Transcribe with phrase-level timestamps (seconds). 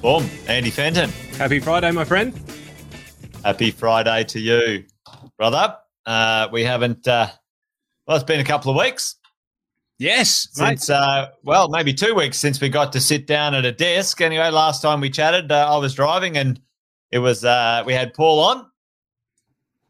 [0.00, 1.10] Boom, Andy Fenton.
[1.38, 2.34] Happy Friday, my friend.
[3.44, 4.84] Happy Friday to you,
[5.38, 5.76] brother.
[6.04, 7.28] Uh, we haven't, uh,
[8.06, 9.16] well, it's been a couple of weeks
[10.02, 13.70] Yes, since, uh, well, maybe two weeks since we got to sit down at a
[13.70, 14.20] desk.
[14.20, 16.60] Anyway, last time we chatted, uh, I was driving and
[17.12, 18.66] it was, uh, we had Paul on.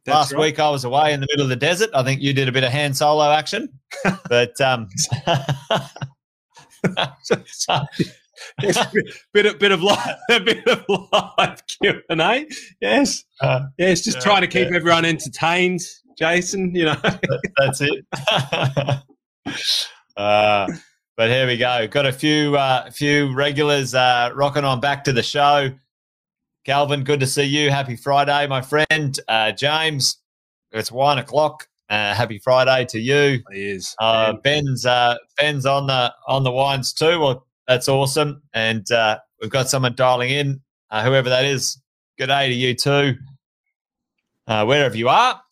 [0.04, 0.40] That's last right.
[0.40, 1.90] week I was away in the middle of the desert.
[1.94, 3.68] I think you did a bit of hand solo action,
[4.28, 4.88] but, um,
[7.46, 7.86] so, a
[8.92, 12.48] bit, bit of bit of live, a bit of live Q and A.
[12.80, 14.76] Yes, uh, yes, just Yeah, trying to keep yeah.
[14.76, 15.80] everyone entertained.
[16.18, 16.96] Jason, you know,
[17.58, 18.04] That's it.
[20.16, 20.68] uh,
[21.16, 21.86] but here we go.
[21.88, 25.70] Got a few uh, few regulars uh, rocking on back to the show.
[26.64, 27.70] Calvin, good to see you.
[27.70, 29.18] Happy Friday, my friend.
[29.26, 30.18] Uh, James,
[30.70, 31.66] it's one o'clock.
[31.90, 33.42] Uh, happy Friday to you.
[33.52, 33.96] he is.
[33.98, 37.18] Uh, Ben's uh, Ben's on the on the wines too.
[37.18, 38.42] Well, that's awesome.
[38.54, 41.80] And uh, we've got someone dialing in, uh, whoever that is.
[42.16, 43.16] Good day to you too,
[44.46, 45.42] uh, wherever you are.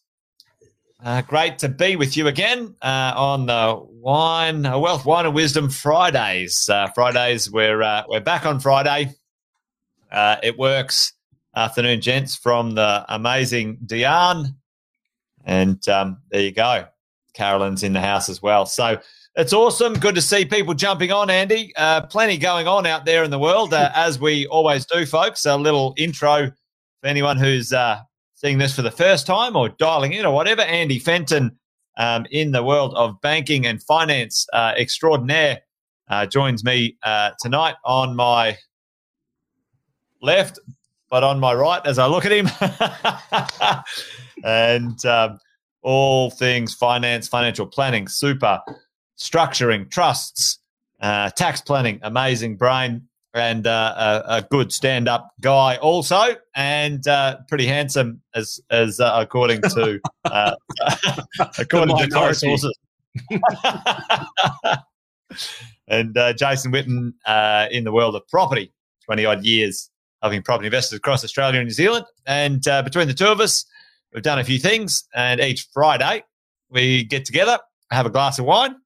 [1.02, 5.34] Uh, great to be with you again uh, on the wine, uh, wealth, wine and
[5.34, 6.68] wisdom Fridays.
[6.68, 9.14] Uh, Fridays, we're uh, we're back on Friday.
[10.10, 11.12] Uh, it works.
[11.56, 14.54] Afternoon, gents, from the amazing Diane,
[15.44, 16.86] and um, there you go.
[17.34, 18.66] Carolyn's in the house as well.
[18.66, 19.00] So
[19.34, 19.94] it's awesome.
[19.94, 21.72] Good to see people jumping on, Andy.
[21.76, 25.44] Uh, plenty going on out there in the world, uh, as we always do, folks.
[25.46, 26.52] A little intro
[27.00, 27.98] for anyone who's uh,
[28.34, 30.62] seeing this for the first time or dialing in or whatever.
[30.62, 31.56] Andy Fenton
[31.96, 35.60] um, in the world of banking and finance uh, extraordinaire
[36.08, 38.56] uh, joins me uh, tonight on my
[40.22, 40.58] left,
[41.10, 42.48] but on my right as I look at him.
[44.44, 45.38] and um,
[45.82, 48.60] all things finance, financial planning, super,
[49.18, 50.58] structuring, trusts,
[51.00, 53.02] uh, tax planning, amazing brain,
[53.34, 59.12] and uh, a, a good stand-up guy also, and uh, pretty handsome as as uh,
[59.14, 60.54] according to uh,
[61.58, 62.34] according to minority.
[62.34, 62.76] sources.
[65.88, 68.72] and uh, Jason Witten uh, in the world of property,
[69.04, 69.90] twenty odd years
[70.22, 73.64] helping property investors across Australia and New Zealand, and uh, between the two of us.
[74.12, 76.24] We've done a few things, and each Friday
[76.68, 77.58] we get together,
[77.90, 78.76] have a glass of wine,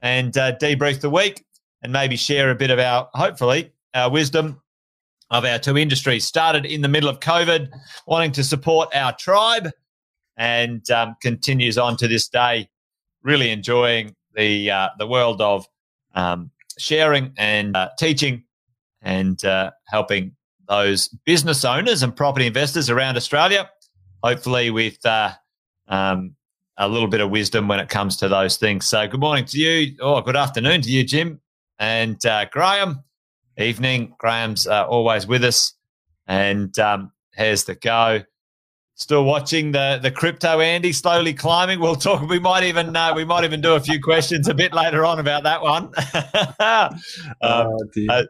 [0.00, 1.44] and uh, debrief the week,
[1.82, 4.60] and maybe share a bit of our, hopefully, our wisdom
[5.30, 6.26] of our two industries.
[6.26, 7.68] Started in the middle of COVID,
[8.06, 9.70] wanting to support our tribe,
[10.36, 12.68] and um, continues on to this day.
[13.22, 15.66] Really enjoying the uh, the world of
[16.14, 18.44] um, sharing and uh, teaching,
[19.02, 20.34] and uh, helping
[20.68, 23.68] those business owners and property investors around Australia
[24.22, 25.32] hopefully with uh,
[25.88, 26.34] um,
[26.76, 28.86] a little bit of wisdom when it comes to those things.
[28.86, 31.40] So, good morning to you, or good afternoon to you, Jim,
[31.78, 33.02] and uh, Graham.
[33.58, 35.74] Evening, Graham's uh, always with us,
[36.26, 38.22] and um, here's the go.
[38.94, 41.78] Still watching the the crypto Andy slowly climbing.
[41.80, 42.26] We'll talk.
[42.28, 45.18] We might even uh, we might even do a few questions a bit later on
[45.18, 45.92] about that one.
[46.60, 46.98] um,
[47.42, 48.06] Oh, dear.
[48.08, 48.22] uh,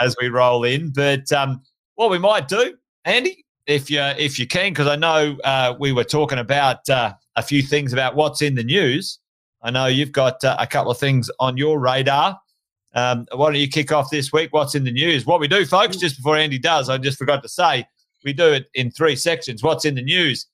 [0.00, 0.90] as we roll in.
[0.90, 1.62] But um,
[1.94, 5.92] what we might do, Andy, if you if you can, because I know uh, we
[5.92, 9.18] were talking about uh, a few things about what's in the news.
[9.62, 12.38] I know you've got uh, a couple of things on your radar.
[12.94, 14.52] Um, why don't you kick off this week?
[14.52, 15.26] What's in the news?
[15.26, 17.86] What we do, folks, just before Andy does, I just forgot to say,
[18.24, 19.62] we do it in three sections.
[19.62, 20.46] What's in the news?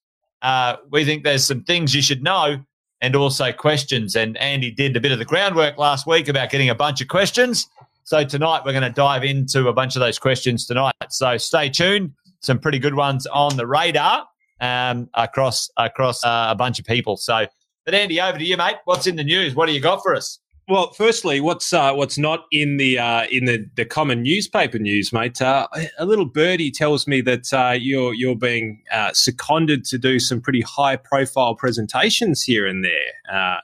[0.43, 2.59] Uh, we think there's some things you should know
[3.01, 4.17] and also questions.
[4.17, 7.09] And Andy did a bit of the groundwork last week about getting a bunch of
[7.09, 7.69] questions.
[8.07, 10.93] So tonight we're going to dive into a bunch of those questions tonight.
[11.09, 12.13] So stay tuned.
[12.41, 14.27] Some pretty good ones on the radar
[14.61, 17.17] um, across across uh, a bunch of people.
[17.17, 17.47] So,
[17.87, 18.77] but Andy, over to you, mate.
[18.85, 19.55] What's in the news?
[19.55, 20.39] What do you got for us?
[20.69, 25.11] Well, firstly, what's uh, what's not in the uh, in the, the common newspaper news,
[25.11, 25.41] mate?
[25.41, 25.67] Uh,
[25.99, 30.43] a little birdie tells me that uh, you're you're being uh, seconded to do some
[30.43, 33.61] pretty high profile presentations here and there.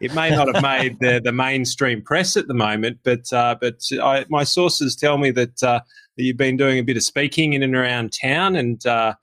[0.00, 3.76] It may not have made the, the mainstream press at the moment, but uh, but
[4.02, 5.80] I, my sources tell me that, uh,
[6.16, 9.14] that you've been doing a bit of speaking in and around town, and uh,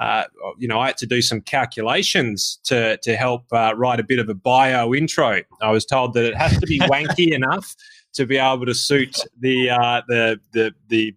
[0.00, 0.24] uh,
[0.58, 4.18] you know I had to do some calculations to to help uh, write a bit
[4.18, 5.42] of a bio intro.
[5.62, 7.74] I was told that it has to be wanky enough
[8.14, 11.14] to be able to suit the uh, the the the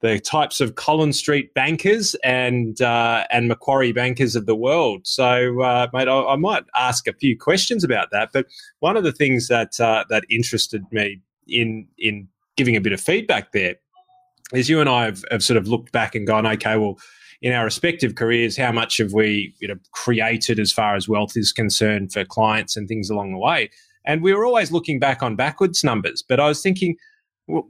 [0.00, 5.06] the types of Collins Street bankers and uh, and Macquarie bankers of the world.
[5.06, 8.30] So, uh, mate, I, I might ask a few questions about that.
[8.32, 8.46] But
[8.80, 13.00] one of the things that uh, that interested me in in giving a bit of
[13.00, 13.76] feedback there
[14.52, 16.98] is you and I have, have sort of looked back and gone, okay, well,
[17.42, 21.36] in our respective careers, how much have we you know created as far as wealth
[21.36, 23.70] is concerned for clients and things along the way.
[24.04, 26.96] And we were always looking back on backwards numbers, but I was thinking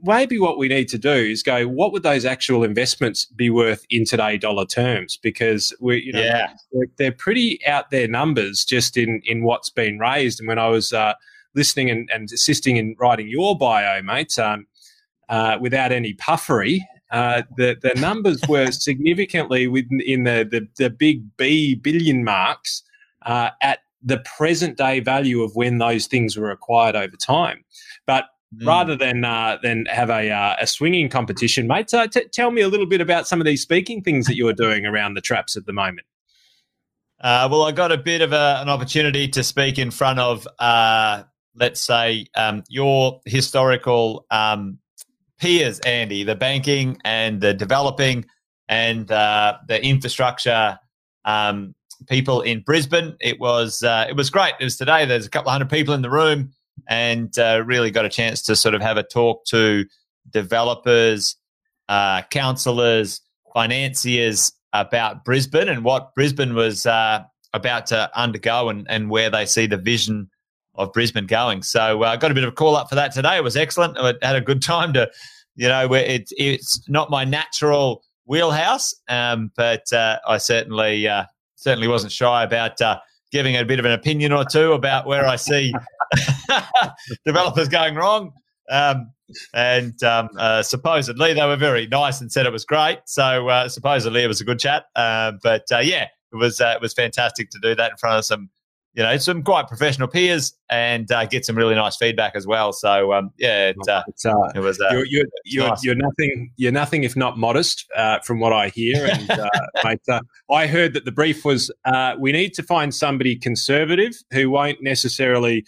[0.03, 3.85] maybe what we need to do is go, what would those actual investments be worth
[3.89, 5.17] in today dollar terms?
[5.17, 6.53] Because we, you know, yeah.
[6.97, 10.39] they're, pretty out there numbers just in in what's been raised.
[10.39, 11.13] And when I was uh,
[11.55, 14.67] listening and, and, assisting in writing your bio, mate, um,
[15.27, 20.89] uh, without any puffery, uh, the the numbers were significantly within in the, the the
[20.89, 22.83] big B billion marks
[23.25, 27.63] uh, at the present day value of when those things were acquired over time.
[28.55, 28.65] Mm.
[28.65, 31.87] rather than uh, than have a uh, a swinging competition, mate.
[31.91, 34.53] So t- tell me a little bit about some of these speaking things that you're
[34.53, 36.07] doing around the traps at the moment.
[37.21, 40.47] Uh, well, I got a bit of a, an opportunity to speak in front of,
[40.57, 41.23] uh,
[41.53, 44.79] let's say, um, your historical um,
[45.39, 48.25] peers, Andy, the banking and the developing
[48.67, 50.79] and uh, the infrastructure
[51.25, 51.75] um,
[52.07, 53.15] people in Brisbane.
[53.19, 54.53] It was uh, it was great.
[54.59, 55.05] It was today.
[55.05, 56.51] There's a couple of hundred people in the room
[56.87, 59.85] and uh, really got a chance to sort of have a talk to
[60.31, 61.35] developers,
[61.87, 63.21] uh, councillors,
[63.53, 67.23] financiers about Brisbane and what Brisbane was uh,
[67.53, 70.29] about to undergo and, and where they see the vision
[70.75, 71.63] of Brisbane going.
[71.63, 73.37] So I uh, got a bit of a call up for that today.
[73.37, 73.97] It was excellent.
[73.97, 75.09] I had a good time to,
[75.55, 81.87] you know, it's it's not my natural wheelhouse, um, but uh, I certainly uh, certainly
[81.87, 82.79] wasn't shy about
[83.31, 85.73] giving a bit of an opinion or two about where I see
[87.25, 88.31] developers going wrong.
[88.69, 89.11] Um,
[89.53, 92.99] and um, uh, supposedly they were very nice and said it was great.
[93.05, 94.85] So uh, supposedly it was a good chat.
[94.95, 98.17] Uh, but uh, yeah, it was uh, it was fantastic to do that in front
[98.17, 98.49] of some
[98.93, 102.73] you know some quite professional peers and uh, get some really nice feedback as well.
[102.73, 104.79] So um, yeah, it, uh, uh, it was.
[104.79, 105.83] Uh, you're you're, you're, nice.
[105.83, 109.07] you're, nothing you're nothing if not modest, uh, from what I hear.
[109.19, 109.49] And uh,
[109.83, 110.21] mate,
[110.51, 111.71] I heard that the brief was
[112.19, 115.65] we need to find somebody conservative who won't necessarily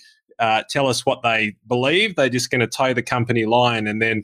[0.70, 2.16] tell us what they believe.
[2.16, 4.24] They're just going to toe the company line, and then.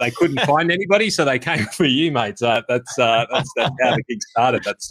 [0.00, 2.36] they couldn't find anybody, so they came for you, mate.
[2.40, 3.50] that's, that's, that's
[3.80, 4.64] how the gig started.
[4.64, 4.90] That's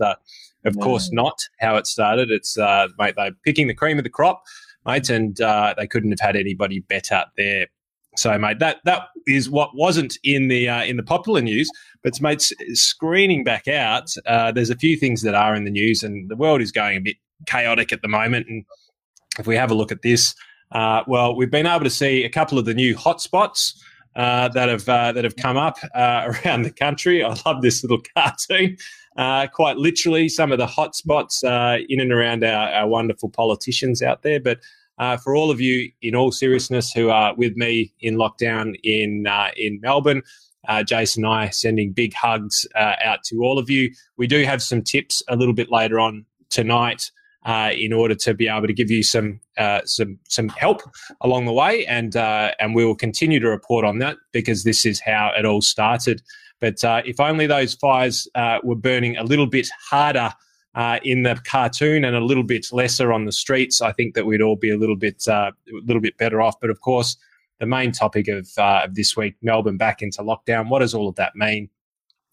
[0.65, 0.83] of no.
[0.83, 2.31] course, not how it started.
[2.31, 4.43] It's uh, mate, they're picking the cream of the crop,
[4.85, 7.67] mate, and uh, they couldn't have had anybody better there.
[8.17, 11.69] So, mate, that that is what wasn't in the uh, in the popular news.
[12.03, 16.03] But, mate, screening back out, uh, there's a few things that are in the news,
[16.03, 18.47] and the world is going a bit chaotic at the moment.
[18.49, 18.65] And
[19.37, 20.35] if we have a look at this,
[20.71, 23.73] uh, well, we've been able to see a couple of the new hotspots.
[24.15, 27.23] Uh, that have uh, that have come up uh, around the country.
[27.23, 28.75] I love this little cartoon
[29.17, 34.01] uh, quite literally some of the hotspots uh, in and around our, our, wonderful politicians
[34.01, 34.39] out there.
[34.39, 34.59] But
[35.23, 39.79] for all of you, in all seriousness, who are with me in lockdown in in
[39.79, 40.23] Melbourne,
[40.67, 43.91] uh, Jason and I sending big hugs uh, out to all of you.
[44.17, 47.11] We do have some tips a little bit later on tonight.
[47.47, 49.39] In order to be able to give you some
[49.85, 50.81] some some help
[51.21, 54.99] along the way, and and we will continue to report on that because this is
[54.99, 56.21] how it all started.
[56.59, 60.33] But uh, if only those fires uh, were burning a little bit harder
[60.75, 64.25] uh, in the cartoon and a little bit lesser on the streets, I think that
[64.25, 66.59] we'd all be a little bit uh, a little bit better off.
[66.59, 67.17] But of course,
[67.59, 70.69] the main topic of, uh, of this week, Melbourne back into lockdown.
[70.69, 71.69] What does all of that mean?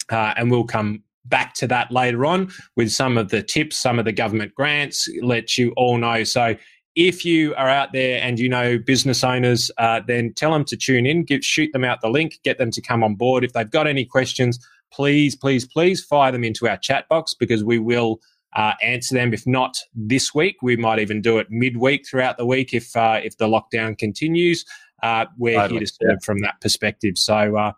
[0.08, 3.98] Uh, and we'll come back to that later on with some of the tips, some
[3.98, 6.24] of the government grants, let you all know.
[6.24, 6.56] So
[6.94, 10.76] if you are out there and you know business owners, uh, then tell them to
[10.76, 13.44] tune in, give, shoot them out the link, get them to come on board.
[13.44, 14.58] If they've got any questions,
[14.90, 18.20] please, please, please fire them into our chat box because we will
[18.54, 19.34] uh, answer them.
[19.34, 23.20] If not this week, we might even do it midweek throughout the week if uh,
[23.22, 24.64] if the lockdown continues.
[25.02, 25.80] Uh, we're totally.
[25.80, 26.24] here to serve yeah.
[26.24, 27.18] from that perspective.
[27.18, 27.72] So, uh,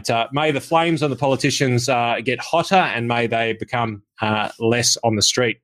[0.00, 1.86] uh, may the flames on the politicians
[2.24, 4.02] get hotter and may they become
[4.58, 5.58] less on the street.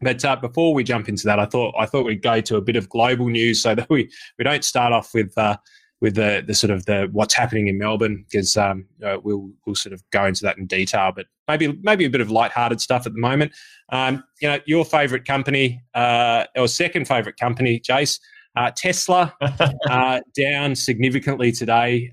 [0.00, 2.60] But uh, before we jump into that, I thought I thought we'd go to a
[2.60, 5.56] bit of global news so that we, we don't start off with uh,
[6.00, 9.74] with the, the sort of the what's happening in Melbourne because um, uh, we'll we'll
[9.74, 11.12] sort of go into that in detail.
[11.16, 13.52] But maybe maybe a bit of light-hearted stuff at the moment.
[13.90, 18.20] Um, you know, your favourite company uh, or second favourite company, Jace.
[18.56, 19.34] Uh, Tesla
[19.90, 22.10] uh, down significantly today.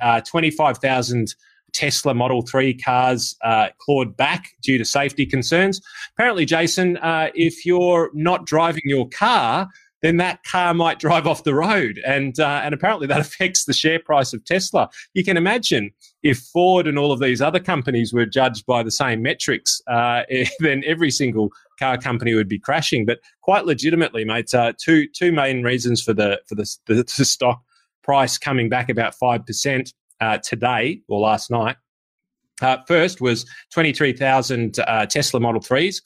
[0.58, 1.36] Five thousand
[1.74, 5.82] Tesla Model 3 cars uh, clawed back due to safety concerns.
[6.14, 9.68] Apparently, Jason, uh, if you're not driving your car,
[10.04, 12.00] then that car might drive off the road.
[12.06, 14.90] And, uh, and apparently that affects the share price of Tesla.
[15.14, 15.92] You can imagine
[16.22, 20.24] if Ford and all of these other companies were judged by the same metrics, uh,
[20.60, 23.06] then every single car company would be crashing.
[23.06, 27.26] But quite legitimately, mate, uh, two, two main reasons for the, for the, the, the
[27.26, 27.64] stock
[28.04, 31.78] price coming back about 5% uh, today or last night.
[32.62, 36.02] Uh, first was 23,000 uh, Tesla Model 3s,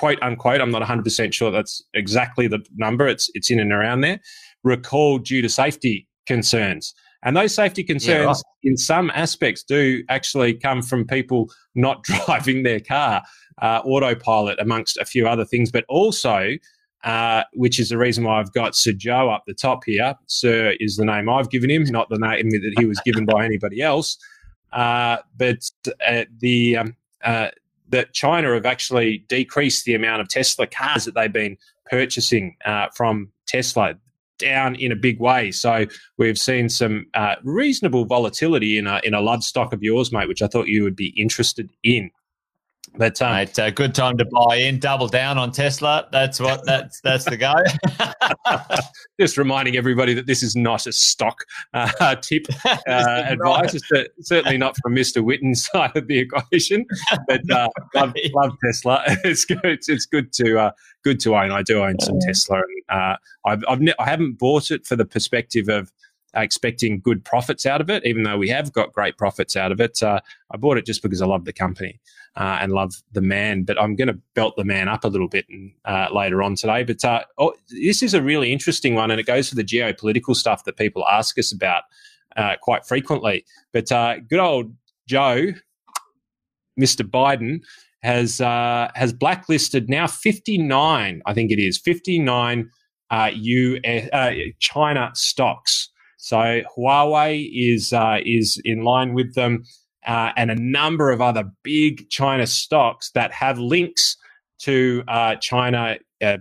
[0.00, 0.62] quote unquote.
[0.62, 3.06] I'm not 100% sure that's exactly the number.
[3.06, 4.18] It's, it's in and around there.
[4.64, 6.94] Recalled due to safety concerns.
[7.22, 8.42] And those safety concerns, yeah, right.
[8.62, 13.22] in some aspects, do actually come from people not driving their car,
[13.60, 16.52] uh, autopilot, amongst a few other things, but also,
[17.04, 20.14] uh, which is the reason why I've got Sir Joe up the top here.
[20.28, 23.44] Sir is the name I've given him, not the name that he was given by
[23.50, 24.16] anybody else.
[24.72, 25.58] Uh, but
[26.08, 27.48] uh, the um, uh,
[27.90, 31.56] that China have actually decreased the amount of Tesla cars that they've been
[31.90, 33.94] purchasing uh, from Tesla
[34.38, 35.50] down in a big way.
[35.52, 40.12] So we've seen some uh, reasonable volatility in a in a love stock of yours,
[40.12, 42.10] mate, which I thought you would be interested in.
[42.96, 46.08] But um, Mate, a good time to buy in, double down on Tesla.
[46.12, 47.54] That's what that's that's the go.
[49.20, 52.76] Just reminding everybody that this is not a stock uh, tip uh,
[53.26, 53.74] advice.
[53.74, 56.84] It's certainly not from Mister Witten's side of the equation.
[57.28, 59.02] But uh, love, love, Tesla.
[59.24, 59.64] It's good.
[59.64, 60.70] It's, it's good to uh,
[61.04, 61.52] good to own.
[61.52, 63.16] I do own some Tesla, and uh,
[63.46, 65.92] I've, I've ne- I haven't bought it for the perspective of
[66.34, 69.80] expecting good profits out of it, even though we have got great profits out of
[69.80, 70.02] it.
[70.02, 70.20] Uh,
[70.50, 72.00] I bought it just because I love the company
[72.36, 73.64] uh, and love the man.
[73.64, 75.46] But I'm going to belt the man up a little bit
[75.84, 76.84] uh, later on today.
[76.84, 80.36] But uh, oh, this is a really interesting one, and it goes for the geopolitical
[80.36, 81.82] stuff that people ask us about
[82.36, 83.44] uh, quite frequently.
[83.72, 84.74] But uh, good old
[85.06, 85.52] Joe,
[86.78, 87.08] Mr.
[87.08, 87.60] Biden.
[88.02, 92.70] Has has blacklisted now 59, I think it is 59
[93.12, 95.89] US, China stocks
[96.20, 99.64] so Huawei is uh, is in line with them,
[100.06, 104.18] uh, and a number of other big China stocks that have links
[104.60, 105.96] to uh, China.
[106.22, 106.36] Uh,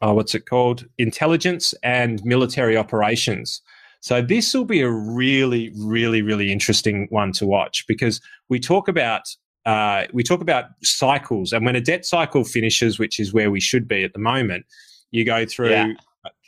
[0.00, 0.86] oh, what's it called?
[0.96, 3.60] Intelligence and military operations.
[4.00, 8.88] So this will be a really, really, really interesting one to watch because we talk
[8.88, 9.24] about
[9.66, 13.60] uh, we talk about cycles, and when a debt cycle finishes, which is where we
[13.60, 14.64] should be at the moment,
[15.10, 15.92] you go through yeah.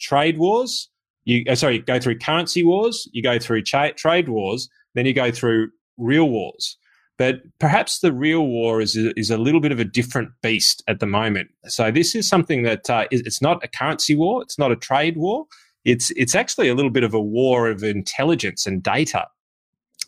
[0.00, 0.88] trade wars,
[1.24, 5.12] you uh, sorry, you go through currency wars, you go through trade wars, then you
[5.12, 6.76] go through real wars.
[7.18, 11.00] But perhaps the real war is is a little bit of a different beast at
[11.00, 11.50] the moment.
[11.66, 15.16] So this is something that uh, it's not a currency war, it's not a trade
[15.16, 15.46] war.
[15.84, 19.26] It's it's actually a little bit of a war of intelligence and data.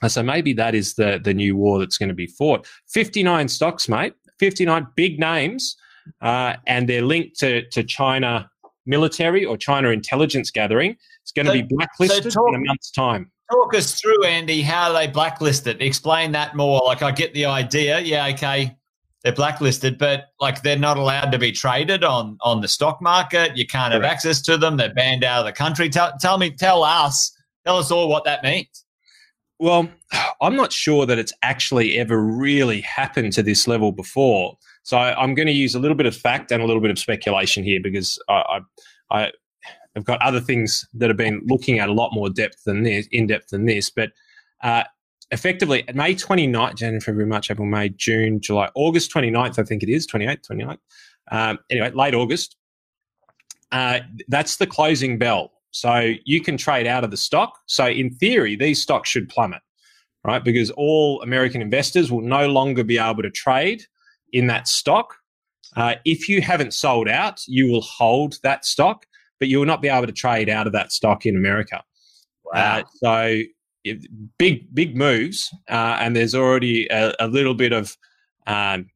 [0.08, 2.66] So maybe that is the the new war that's going to be fought.
[2.88, 4.14] Fifty nine stocks, mate.
[4.38, 5.76] Fifty nine big names,
[6.20, 8.50] uh, and they're linked to to China
[8.86, 10.96] military or China intelligence gathering.
[11.22, 13.30] It's going so, to be blacklisted so talk, in a month's time.
[13.50, 15.80] Talk us through, Andy, how they blacklist it.
[15.80, 16.80] Explain that more.
[16.84, 18.00] Like, I get the idea.
[18.00, 18.76] Yeah, okay,
[19.24, 23.56] they're blacklisted, but like they're not allowed to be traded on on the stock market.
[23.56, 24.14] You can't have Correct.
[24.14, 24.76] access to them.
[24.76, 25.88] They're banned out of the country.
[25.88, 28.84] Tell, tell me, tell us, tell us all what that means.
[29.58, 29.88] Well,
[30.42, 34.58] I'm not sure that it's actually ever really happened to this level before.
[34.84, 36.98] So I'm going to use a little bit of fact and a little bit of
[36.98, 38.60] speculation here because I,
[39.10, 39.32] I,
[39.94, 43.06] have got other things that have been looking at a lot more depth than this,
[43.10, 43.88] in depth than this.
[43.88, 44.10] But
[44.62, 44.84] uh,
[45.30, 49.88] effectively, May 29th, January, February, March, April, May, June, July, August 29th, I think it
[49.88, 50.78] is, 28th, 29th.
[51.30, 52.56] Um, anyway, late August.
[53.72, 55.52] Uh, that's the closing bell.
[55.70, 57.58] So you can trade out of the stock.
[57.66, 59.62] So in theory, these stocks should plummet,
[60.24, 60.44] right?
[60.44, 63.82] Because all American investors will no longer be able to trade
[64.34, 65.16] in that stock.
[65.76, 69.06] Uh, if you haven't sold out, you will hold that stock,
[69.38, 71.82] but you will not be able to trade out of that stock in America.
[72.44, 72.78] Wow.
[72.78, 73.42] Uh, so
[73.84, 74.04] if,
[74.38, 77.96] big, big moves, uh, and there's already a, a little bit of
[78.46, 78.90] um,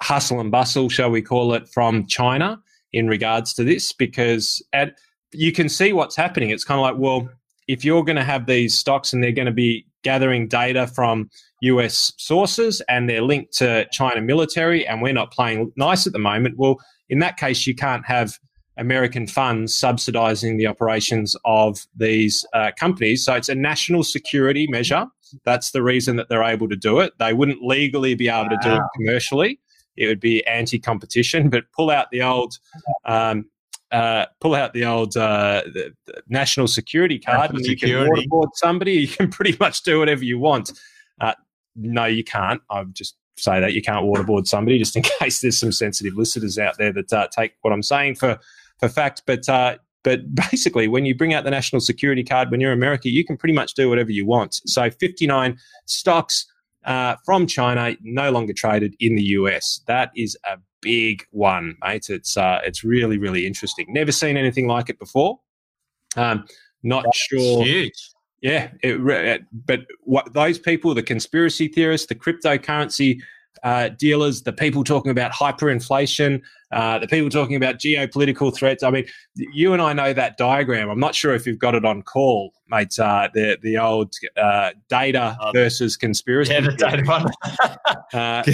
[0.00, 2.60] hustle and bustle, shall we call it, from China
[2.92, 4.98] in regards to this, because at,
[5.32, 6.50] you can see what's happening.
[6.50, 7.28] It's kind of like, well,
[7.68, 11.30] if you're going to have these stocks and they're going to be gathering data from
[11.62, 16.18] US sources and they're linked to China military, and we're not playing nice at the
[16.18, 16.76] moment, well,
[17.08, 18.38] in that case, you can't have
[18.78, 23.24] American funds subsidizing the operations of these uh, companies.
[23.24, 25.06] So it's a national security measure.
[25.44, 27.12] That's the reason that they're able to do it.
[27.18, 28.48] They wouldn't legally be able wow.
[28.48, 29.60] to do it commercially.
[29.96, 32.58] It would be anti competition, but pull out the old
[33.04, 33.44] um,
[33.92, 38.22] uh, pull out the old uh, the, the national security card national and security.
[38.22, 38.92] you can waterboard somebody.
[39.02, 40.72] You can pretty much do whatever you want.
[41.20, 41.34] Uh,
[41.76, 42.62] no, you can't.
[42.70, 46.14] I would just say that you can't waterboard somebody, just in case there's some sensitive
[46.14, 48.38] listeners out there that uh, take what I'm saying for
[48.78, 49.22] for fact.
[49.26, 53.10] But uh, but basically, when you bring out the national security card when you're America,
[53.10, 54.60] you can pretty much do whatever you want.
[54.66, 56.46] So 59 stocks
[56.84, 59.80] uh, from China no longer traded in the US.
[59.86, 62.10] That is a big one, mate.
[62.10, 63.86] It's uh, it's really really interesting.
[63.88, 65.40] Never seen anything like it before.
[66.16, 66.44] Um,
[66.82, 67.64] not That's sure.
[67.64, 68.10] Huge.
[68.42, 73.20] Yeah, it, but what those people, the conspiracy theorists, the cryptocurrency
[73.62, 76.40] uh, dealers, the people talking about hyperinflation,
[76.72, 78.82] uh, the people talking about geopolitical threats.
[78.82, 80.88] I mean, you and I know that diagram.
[80.88, 82.98] I'm not sure if you've got it on call, mate.
[82.98, 86.52] Uh, the the old uh, data um, versus conspiracy.
[86.52, 87.26] Yeah, the data one.
[88.12, 88.44] Uh,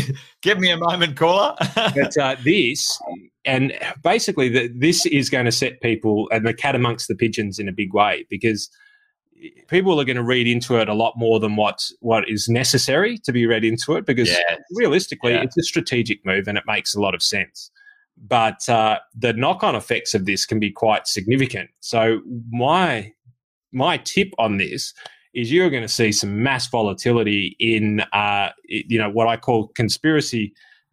[0.41, 1.53] Give me a moment, caller.
[1.75, 2.97] but uh, this,
[3.45, 3.73] and
[4.05, 7.69] basically, the, this is going to set people and the cat amongst the pigeons in
[7.69, 8.71] a big way because
[9.69, 13.19] people are going to read into it a lot more than what what is necessary
[13.19, 14.59] to be read into it because yes.
[14.73, 15.43] realistically yeah.
[15.43, 17.71] it's a strategic move and it makes a lot of sense.
[18.17, 21.71] But uh, the knock-on effects of this can be quite significant.
[21.81, 23.13] So my
[23.73, 24.95] my tip on this
[25.35, 29.69] is you're going to see some mass volatility in uh, you know what i call
[29.69, 30.53] conspiracy.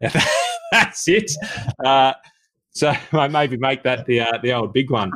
[0.72, 1.30] That's it.
[1.84, 2.12] Uh,
[2.70, 5.10] so I maybe make that the uh, the old big one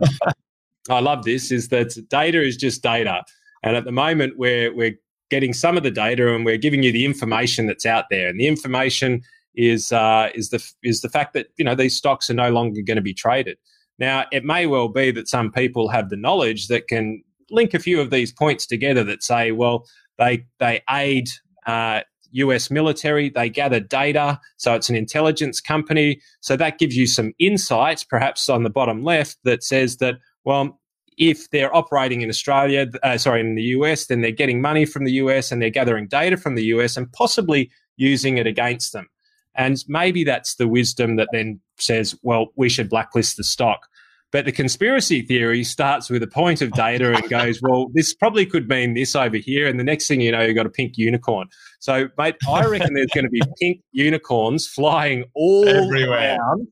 [0.89, 3.23] I love this is that data is just data.
[3.63, 4.99] And at the moment, we're, we're
[5.31, 8.29] getting some of the data and we're giving you the information that's out there.
[8.29, 9.23] And the information
[9.55, 12.81] is, uh, is, the, is the fact that, you know, these stocks are no longer
[12.83, 13.59] going to be traded.
[13.99, 17.79] Now, it may well be that some people have the knowledge that can link a
[17.79, 19.87] few of these points together that say, well,
[20.19, 21.29] they, they aid
[21.67, 22.01] uh,
[22.33, 26.21] US military, they gather data, so it's an intelligence company.
[26.41, 30.81] So that gives you some insights, perhaps on the bottom left, that says that, well,
[31.19, 35.05] if they're operating in Australia, uh, sorry, in the US, then they're getting money from
[35.05, 39.09] the US and they're gathering data from the US and possibly using it against them.
[39.55, 43.87] And maybe that's the wisdom that then says, well, we should blacklist the stock.
[44.33, 48.47] But the conspiracy theory starts with a point of data and goes, well, this probably
[48.47, 49.67] could mean this over here.
[49.67, 51.49] And the next thing you know, you've got a pink unicorn.
[51.81, 56.39] So, mate, I reckon there's going to be pink unicorns flying all Everywhere.
[56.39, 56.69] around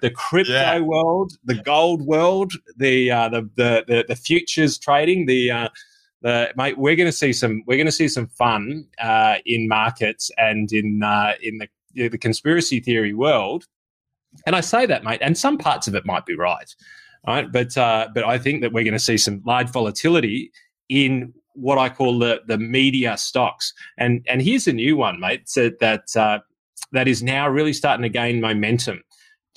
[0.00, 0.78] the crypto yeah.
[0.78, 5.68] world, the gold world, the, uh, the, the the the futures trading, the uh,
[6.22, 9.68] the mate, we're going to see some we're going to see some fun uh, in
[9.68, 13.66] markets and in uh, in the the conspiracy theory world.
[14.44, 16.74] And I say that, mate, and some parts of it might be right,
[17.26, 17.50] right?
[17.50, 20.52] But uh, but I think that we're going to see some large volatility
[20.88, 23.72] in what I call the the media stocks.
[23.96, 26.40] And and here's a new one, mate, so that uh,
[26.92, 29.02] that is now really starting to gain momentum.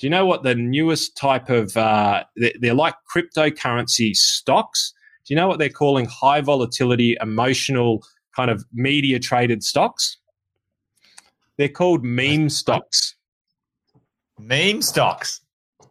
[0.00, 4.94] Do you know what the newest type of, uh, they're like cryptocurrency stocks.
[5.26, 8.02] Do you know what they're calling high volatility, emotional,
[8.34, 10.16] kind of media traded stocks?
[11.58, 13.14] They're called meme stocks.
[14.38, 15.42] Meme stocks.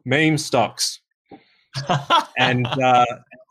[0.06, 1.02] Meme stocks.
[2.40, 3.06] and uh,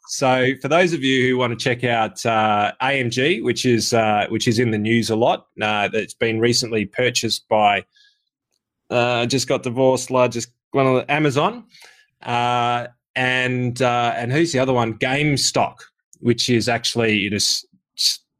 [0.09, 4.27] so, for those of you who want to check out uh, AMC, which is uh,
[4.29, 7.85] which is in the news a lot, uh, that's been recently purchased by
[8.91, 11.65] uh, just got divorced, largest one of the Amazon,
[12.23, 14.95] uh, and uh, and who's the other one?
[14.99, 15.77] GameStop,
[16.21, 17.65] which is actually you know, s-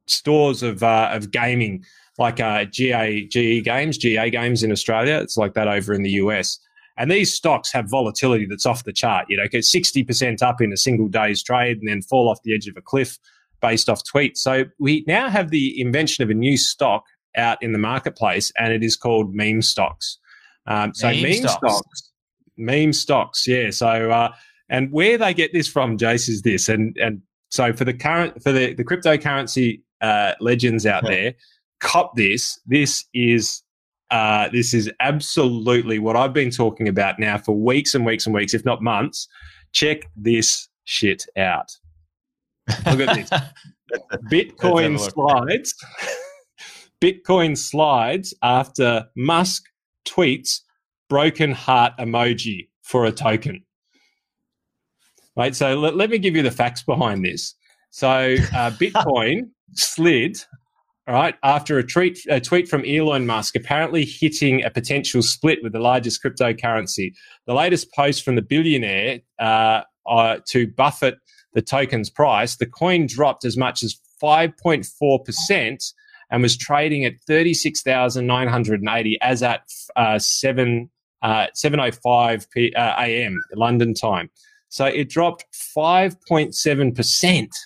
[0.07, 1.85] stores of uh, of gaming
[2.19, 5.19] like uh, GA GE games, GA games in Australia.
[5.23, 6.59] It's like that over in the US.
[6.97, 9.27] And these stocks have volatility that's off the chart.
[9.29, 12.43] You know, get sixty percent up in a single day's trade, and then fall off
[12.43, 13.19] the edge of a cliff
[13.61, 14.39] based off tweets.
[14.39, 17.05] So we now have the invention of a new stock
[17.37, 20.19] out in the marketplace, and it is called meme stocks.
[20.69, 21.57] Um, so meme, meme stocks.
[21.57, 22.13] stocks.
[22.57, 23.71] meme stocks, yeah.
[23.71, 24.33] So uh,
[24.69, 28.43] and where they get this from, Jace, is this, and and so for the current
[28.43, 31.11] for the the cryptocurrency uh, legends out yeah.
[31.11, 31.35] there,
[31.81, 32.61] cop this.
[32.67, 33.63] This is
[34.11, 38.35] uh, this is absolutely what I've been talking about now for weeks and weeks and
[38.35, 39.27] weeks, if not months.
[39.73, 41.71] Check this shit out.
[42.87, 43.31] Look at this.
[44.31, 45.75] Bitcoin slides.
[47.01, 49.65] Bitcoin slides after Musk
[50.09, 50.61] tweets
[51.09, 53.63] broken heart emoji for a token.
[55.37, 55.55] Right.
[55.55, 57.55] So let, let me give you the facts behind this.
[57.91, 60.43] So uh, Bitcoin slid
[61.07, 65.73] right after a tweet, a tweet from Elon Musk apparently hitting a potential split with
[65.73, 67.15] the largest cryptocurrency.
[67.47, 71.15] The latest post from the billionaire uh, uh, to buffet
[71.55, 75.85] the token's price, the coin dropped as much as 5.4 percent
[76.31, 79.63] and was trading at 36,980 as at
[79.97, 80.91] uh, 7
[81.23, 83.43] uh, 7:05 p- uh, a.m.
[83.55, 84.31] London time.
[84.69, 87.57] So it dropped 5.7 percent,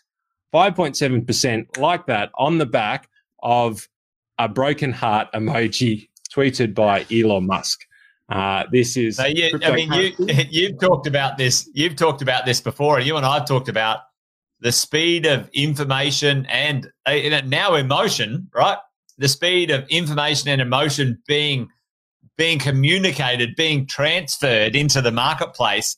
[0.54, 3.08] 5.7 percent, like that, on the back
[3.42, 3.88] of
[4.38, 7.80] a broken heart emoji tweeted by Elon Musk.
[8.28, 9.16] Uh, this is.
[9.16, 10.12] So you, I mean, you
[10.50, 11.68] you've talked about this.
[11.74, 13.98] You've talked about this before, and you and I have talked about
[14.62, 18.78] the speed of information and uh, now emotion, right?
[19.18, 21.68] The speed of information and emotion being
[22.38, 25.96] being communicated, being transferred into the marketplace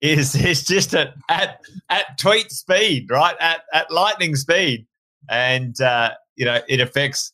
[0.00, 3.36] is is just at at, at tweet speed, right?
[3.40, 4.86] At at lightning speed.
[5.28, 7.32] and uh, you know it affects.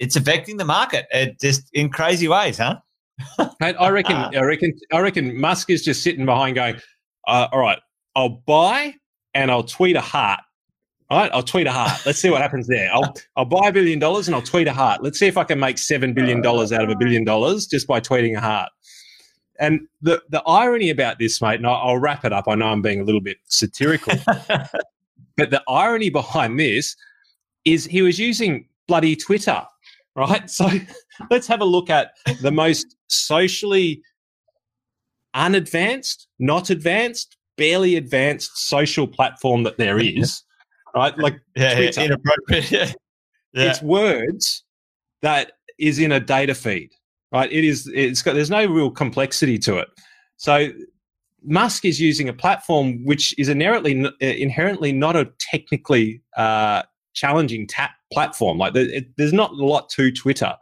[0.00, 2.76] It's affecting the market it just in crazy ways, huh?
[3.60, 6.76] I reckon, I reckon, I reckon Musk is just sitting behind, going,
[7.26, 7.80] uh, "All right,
[8.14, 8.94] I'll buy
[9.38, 10.40] and I'll tweet a heart.
[11.10, 12.02] All right, I'll tweet a heart.
[12.04, 12.90] Let's see what happens there.
[12.92, 15.02] I'll I'll buy a billion dollars and I'll tweet a heart.
[15.02, 17.86] Let's see if I can make seven billion dollars out of a billion dollars just
[17.86, 18.70] by tweeting a heart."
[19.58, 22.46] And the the irony about this, mate, and I'll, I'll wrap it up.
[22.46, 24.18] I know I'm being a little bit satirical,
[25.36, 26.94] but the irony behind this
[27.64, 29.62] is he was using bloody Twitter,
[30.14, 30.50] right?
[30.50, 30.68] So
[31.30, 34.02] let's have a look at the most socially
[35.32, 40.42] unadvanced, not advanced, barely advanced social platform that there is,
[40.94, 41.16] right?
[41.18, 42.00] Like Yeah, Twitter.
[42.00, 42.70] yeah, inappropriate.
[42.70, 42.92] Yeah.
[43.52, 43.70] yeah.
[43.70, 44.64] it's words
[45.22, 46.90] that is in a data feed,
[47.32, 47.50] right?
[47.52, 47.90] It is.
[47.94, 48.34] It's got.
[48.34, 49.88] There's no real complexity to it.
[50.36, 50.68] So
[51.44, 56.82] Musk is using a platform which is inherently inherently not a technically uh,
[57.14, 58.58] challenging tap platform.
[58.58, 60.54] Like there, it, there's not a lot to Twitter,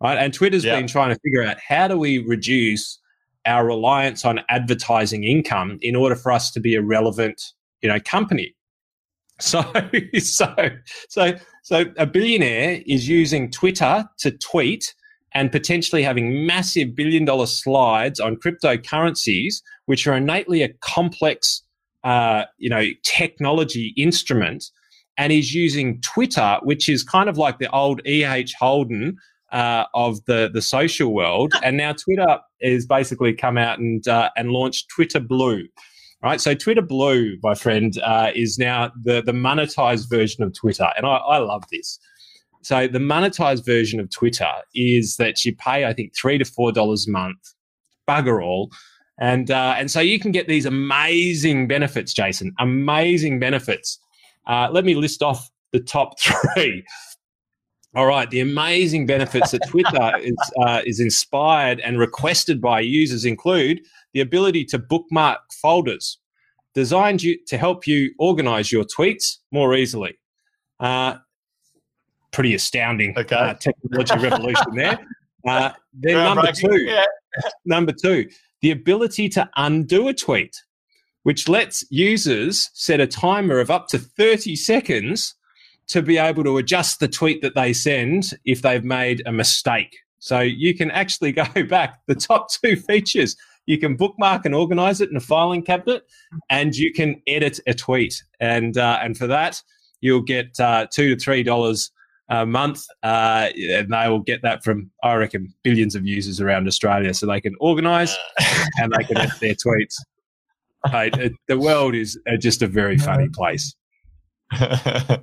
[0.00, 0.18] right?
[0.18, 0.76] And Twitter's Yeah.
[0.78, 2.98] been trying to figure out how do we reduce
[3.46, 8.00] our reliance on advertising income in order for us to be a relevant, you know,
[8.00, 8.54] company.
[9.38, 9.62] So,
[10.18, 10.54] so,
[11.10, 14.94] so, so a billionaire is using Twitter to tweet
[15.32, 21.60] and potentially having massive billion dollar slides on cryptocurrencies, which are innately a complex,
[22.02, 24.70] uh, you know, technology instrument.
[25.18, 28.54] And is using Twitter, which is kind of like the old E.H.
[28.58, 29.18] Holden
[29.52, 31.52] uh, of the, the social world.
[31.62, 35.64] And now Twitter has basically come out and, uh, and launched Twitter Blue.
[36.22, 40.88] Right, so Twitter Blue, my friend, uh, is now the, the monetized version of Twitter,
[40.96, 42.00] and I, I love this.
[42.62, 46.72] So the monetized version of Twitter is that you pay, I think, three to four
[46.72, 47.38] dollars a month,
[48.08, 48.72] bugger all,
[49.20, 54.00] and uh, and so you can get these amazing benefits, Jason, amazing benefits.
[54.48, 56.18] Uh, let me list off the top
[56.56, 56.84] three.
[57.96, 63.24] All right, the amazing benefits that Twitter is uh, is inspired and requested by users
[63.24, 63.80] include
[64.12, 66.18] the ability to bookmark folders,
[66.74, 70.18] designed you to help you organize your tweets more easily.
[70.78, 71.14] Uh,
[72.32, 73.34] pretty astounding Okay.
[73.34, 74.98] uh, technology revolution there.
[75.48, 77.04] Uh, then number two, Yeah.
[77.66, 78.28] number two,
[78.62, 80.60] the ability to undo a tweet,
[81.22, 85.35] which lets users set a timer of up to 30 seconds
[85.88, 89.96] to be able to adjust the tweet that they send if they've made a mistake.
[90.18, 92.00] So you can actually go back.
[92.06, 96.04] The top two features you can bookmark and organize it in a filing cabinet,
[96.48, 98.22] and you can edit a tweet.
[98.40, 99.60] And uh, and for that,
[100.00, 101.90] you'll get uh, two to three dollars
[102.28, 106.66] a month, uh, and they will get that from I reckon billions of users around
[106.66, 108.16] Australia, so they can organise
[108.78, 109.96] and they can edit their tweets.
[110.92, 113.74] Mate, it, the world is uh, just a very funny place.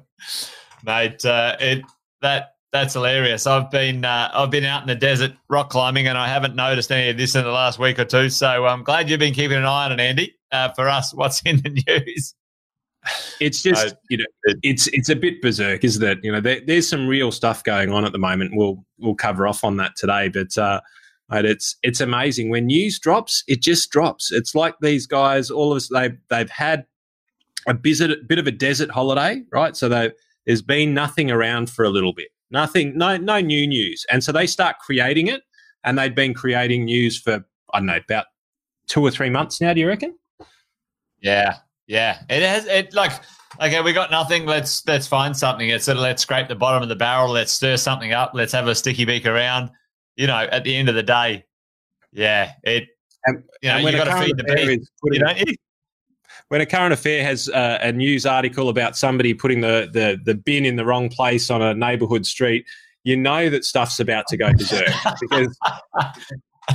[0.84, 1.26] mate.
[1.26, 1.82] Uh, it
[2.22, 3.46] that that's hilarious.
[3.48, 6.92] I've been uh, I've been out in the desert rock climbing, and I haven't noticed
[6.92, 8.30] any of this in the last week or two.
[8.30, 10.36] So I'm glad you've been keeping an eye on it, Andy.
[10.52, 12.36] Uh, for us, what's in the news?
[13.42, 16.20] It's just you know it- it's it's a bit berserk, isn't it?
[16.24, 18.52] You know, there, there's some real stuff going on at the moment.
[18.56, 20.80] We'll we'll cover off on that today, but uh,
[21.30, 24.32] mate, it's it's amazing when news drops, it just drops.
[24.32, 26.86] It's like these guys, all of us, they they've had
[27.68, 29.76] a bit, bit of a desert holiday, right?
[29.76, 30.12] So they,
[30.46, 34.32] there's been nothing around for a little bit, nothing, no no new news, and so
[34.32, 35.42] they start creating it,
[35.84, 38.26] and they'd been creating news for I don't know about
[38.88, 39.74] two or three months now.
[39.74, 40.18] Do you reckon?
[41.22, 42.20] Yeah, yeah.
[42.30, 43.12] It has it like
[43.62, 44.46] okay, we got nothing.
[44.46, 45.70] Let's let's find something.
[45.70, 47.32] It's sort of let's scrape the bottom of the barrel.
[47.32, 48.32] Let's stir something up.
[48.34, 49.70] Let's have a sticky beak around.
[50.16, 51.46] You know, at the end of the day,
[52.12, 52.88] yeah, it.
[53.26, 54.92] And- you know, you got to feed the beast.
[55.04, 55.56] You?
[56.50, 60.36] When a current affair has uh, a news article about somebody putting the, the, the
[60.36, 62.66] bin in the wrong place on a neighbourhood street,
[63.04, 64.88] you know that stuff's about to go berserk
[65.22, 65.58] because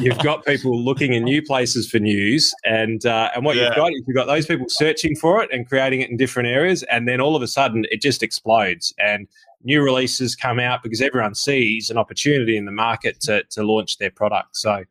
[0.00, 3.66] you've got people looking in new places for news, and uh, and what Yeah.
[3.66, 6.48] you've got is you've got those people searching for it and creating it in different
[6.48, 9.26] areas, and then all of a sudden it just explodes and
[9.64, 13.98] new releases come out because everyone sees an opportunity in the market to, to launch
[13.98, 14.56] their product.
[14.56, 14.84] So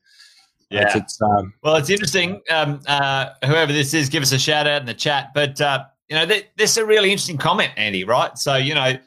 [0.69, 0.97] Yeah.
[0.97, 2.41] it's um, Well, it's interesting.
[2.49, 5.31] Um, uh, whoever this is, give us a shout out in the chat.
[5.33, 8.03] But uh, you know, th- this is a really interesting comment, Andy.
[8.03, 8.37] Right?
[8.37, 8.97] So you know,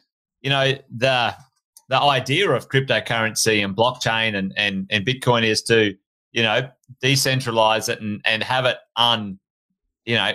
[0.41, 1.35] you know the
[1.89, 5.95] the idea of cryptocurrency and blockchain and and and Bitcoin is to
[6.33, 6.71] you know
[7.03, 9.39] decentralize it and and have it un
[10.05, 10.33] you know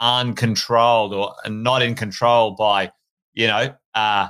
[0.00, 2.92] uncontrolled or not in control by
[3.32, 4.28] you know uh,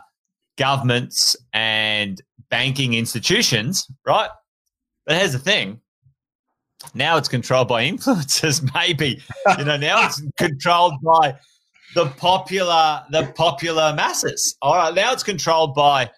[0.57, 4.31] governments and banking institutions, right?
[5.07, 5.81] But here's the thing
[6.95, 9.21] now it's controlled by influencers maybe
[9.59, 11.35] you know now it's controlled by
[11.95, 14.57] the popular the popular masses.
[14.63, 16.11] All right, now it's controlled by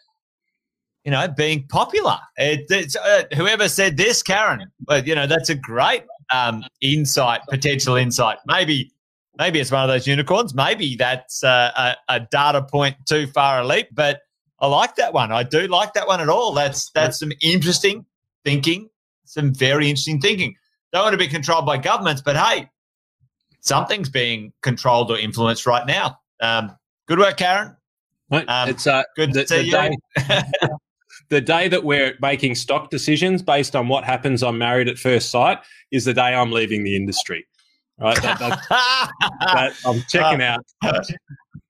[1.05, 2.19] you know being popular.
[2.37, 7.97] It, uh, whoever said this, Karen, but you know that's a great um, insight, potential
[7.97, 8.39] insight.
[8.47, 8.93] Maybe
[9.39, 10.55] maybe it's one of those unicorns.
[10.55, 11.71] Maybe that's uh,
[12.09, 14.21] a, a data point too far a leap, but
[14.59, 15.33] I like that one.
[15.33, 16.53] I do like that one at all.
[16.53, 18.05] That's that's some interesting
[18.45, 18.91] thinking,
[19.31, 20.55] some very interesting thinking.
[20.93, 22.69] Don't want to be controlled by governments, but hey,
[23.61, 26.19] something's being controlled or influenced right now.
[26.41, 27.77] Um, good work, Karen.
[28.33, 29.73] Um, it's uh, good to the, see the you.
[29.73, 30.43] Day,
[31.29, 35.31] the day that we're making stock decisions based on what happens on Married at First
[35.31, 35.59] Sight
[35.93, 37.47] is the day I'm leaving the industry.
[37.99, 41.07] Right, that, that, I'm checking uh, out.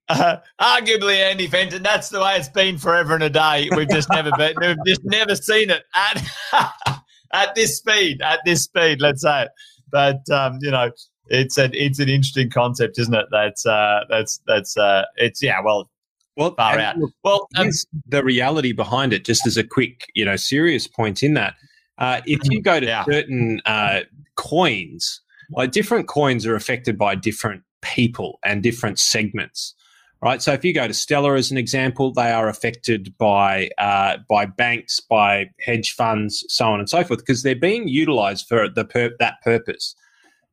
[0.07, 3.69] Uh, arguably, Andy Fenton, that's the way it's been forever and a day.
[3.75, 7.00] We've just never been, we've just never seen it at
[7.33, 8.21] at this speed.
[8.21, 9.49] At this speed, let's say it.
[9.91, 10.91] But um, you know,
[11.27, 13.25] it's an it's an interesting concept, isn't it?
[13.31, 15.61] That's uh, that's that's uh, it's yeah.
[15.63, 15.89] Well,
[16.37, 16.97] well, far out.
[16.97, 17.69] Look, well, um,
[18.07, 19.25] the reality behind it.
[19.25, 21.55] Just as a quick, you know, serious point in that,
[21.97, 23.03] uh, if you go to yeah.
[23.05, 24.01] certain uh,
[24.35, 29.75] coins, like different coins are affected by different people and different segments
[30.21, 30.41] right?
[30.41, 34.45] So if you go to Stellar as an example, they are affected by uh, by
[34.45, 38.85] banks, by hedge funds, so on and so forth, because they're being utilised for the
[38.85, 39.95] pur- that purpose.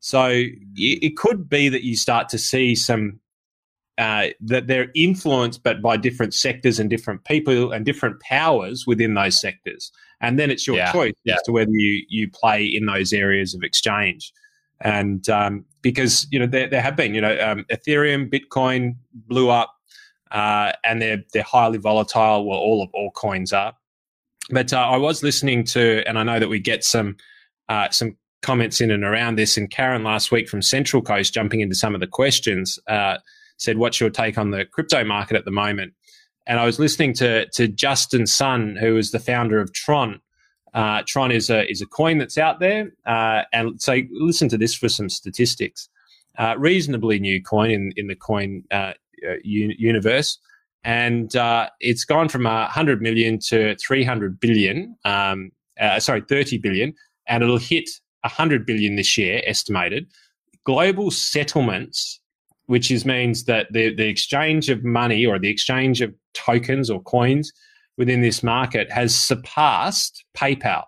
[0.01, 0.45] So
[0.77, 3.21] it could be that you start to see some
[3.99, 9.15] uh, that they're influenced, but by different sectors and different people and different powers within
[9.15, 9.91] those sectors.
[10.21, 11.35] And then it's your yeah, choice yeah.
[11.35, 14.33] as to whether you you play in those areas of exchange.
[14.81, 19.51] And um, because you know there, there have been you know um, Ethereum, Bitcoin blew
[19.51, 19.75] up,
[20.31, 22.47] uh, and they're they're highly volatile.
[22.47, 23.75] Well, all of all coins are.
[24.51, 27.17] But uh, I was listening to, and I know that we get some
[27.69, 29.57] uh, some comments in and around this.
[29.57, 33.19] And Karen last week from Central Coast, jumping into some of the questions, uh,
[33.57, 35.93] said, "What's your take on the crypto market at the moment?"
[36.47, 40.21] And I was listening to to Justin Sun, who is the founder of Tron.
[40.75, 44.59] Uh, Tron is a is a coin that's out there, uh, and so listen to
[44.59, 45.89] this for some statistics.
[46.39, 48.93] Uh, reasonably new coin in in the coin uh,
[49.43, 50.39] universe,
[50.85, 54.97] and uh, it's gone from 100 million to 300 billion.
[55.05, 55.51] Um,
[55.99, 56.95] sorry, 30 billion,
[57.27, 57.89] and it'll hit
[58.23, 60.07] 100 billion this year, estimated.
[60.65, 62.21] Global settlements,
[62.67, 67.03] which is means that the, the exchange of money or the exchange of tokens or
[67.03, 67.53] coins
[67.99, 70.85] within this market has surpassed PayPal,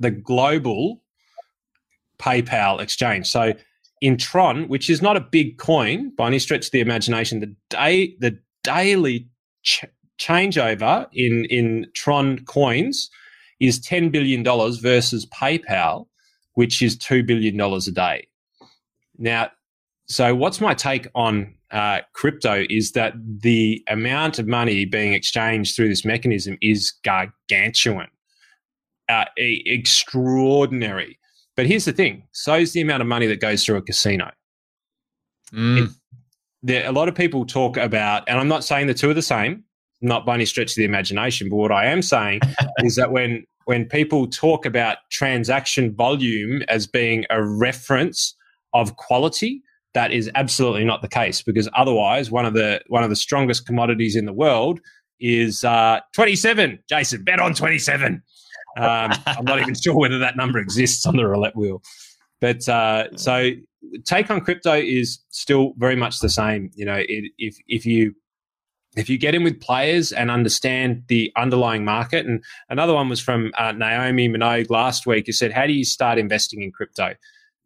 [0.00, 1.04] the global
[2.18, 3.28] PayPal exchange.
[3.28, 3.52] So
[4.00, 7.54] in Tron, which is not a big coin by any stretch of the imagination, the
[7.70, 9.28] day the daily
[9.62, 9.84] ch-
[10.18, 13.10] changeover in in Tron coins
[13.60, 16.08] is $10 billion versus PayPal,
[16.54, 18.26] which is $2 billion a day.
[19.18, 19.50] Now,
[20.12, 25.74] so what's my take on uh, crypto is that the amount of money being exchanged
[25.74, 28.08] through this mechanism is gargantuan,
[29.08, 31.18] uh, extraordinary.
[31.56, 34.30] But here's the thing: so is the amount of money that goes through a casino.
[35.50, 35.84] Mm.
[35.84, 35.90] It,
[36.62, 39.22] there, a lot of people talk about, and I'm not saying the two are the
[39.22, 39.64] same,
[40.02, 41.48] not by any stretch of the imagination.
[41.48, 42.40] But what I am saying
[42.80, 48.36] is that when when people talk about transaction volume as being a reference
[48.74, 49.62] of quality,
[49.94, 53.66] that is absolutely not the case because otherwise one of the one of the strongest
[53.66, 54.80] commodities in the world
[55.20, 58.22] is uh, 27 jason bet on 27
[58.78, 61.82] um, i'm not even sure whether that number exists on the roulette wheel.
[62.40, 63.50] But uh, so
[64.04, 68.16] take on crypto is still very much the same you know it, if if you
[68.96, 73.20] if you get in with players and understand the underlying market, and another one was
[73.20, 77.14] from uh, Naomi Minogue last week, who said, How do you start investing in crypto?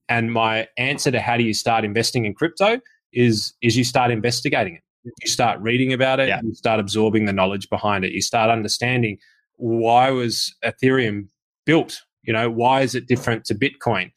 [0.09, 2.81] And my answer to how do you start investing in crypto
[3.13, 4.83] is, is you start investigating it.
[5.23, 6.41] You start reading about it, yeah.
[6.43, 9.19] you start absorbing the knowledge behind it, you start understanding
[9.55, 11.29] why was Ethereum
[11.65, 12.03] built?
[12.25, 14.11] You know, why is it different to Bitcoin?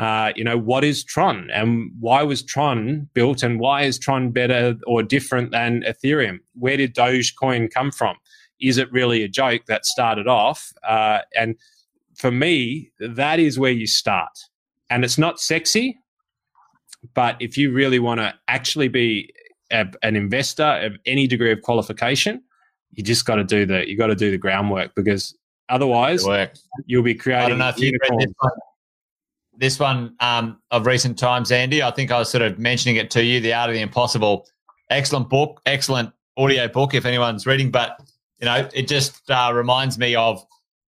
[0.00, 4.30] uh, you know, what is Tron and why was Tron built and why is Tron
[4.30, 6.38] better or different than Ethereum?
[6.54, 8.16] Where did Dogecoin come from?
[8.62, 10.72] Is it really a joke that started off?
[10.88, 11.54] Uh, and
[12.16, 14.30] for me, that is where you start.
[14.90, 15.98] And it's not sexy,
[17.14, 19.32] but if you really want to actually be
[19.70, 22.42] a, an investor of any degree of qualification,
[22.92, 25.36] you just got to do the you got to do the groundwork because
[25.68, 26.26] otherwise
[26.86, 27.46] you'll be creating.
[27.46, 28.52] I don't know if you read this one
[29.60, 31.82] this one um, of recent times, Andy.
[31.82, 34.48] I think I was sort of mentioning it to you, The Art of the Impossible.
[34.88, 37.70] Excellent book, excellent audio book if anyone's reading.
[37.70, 38.00] But,
[38.40, 40.44] you know, it just uh, reminds me of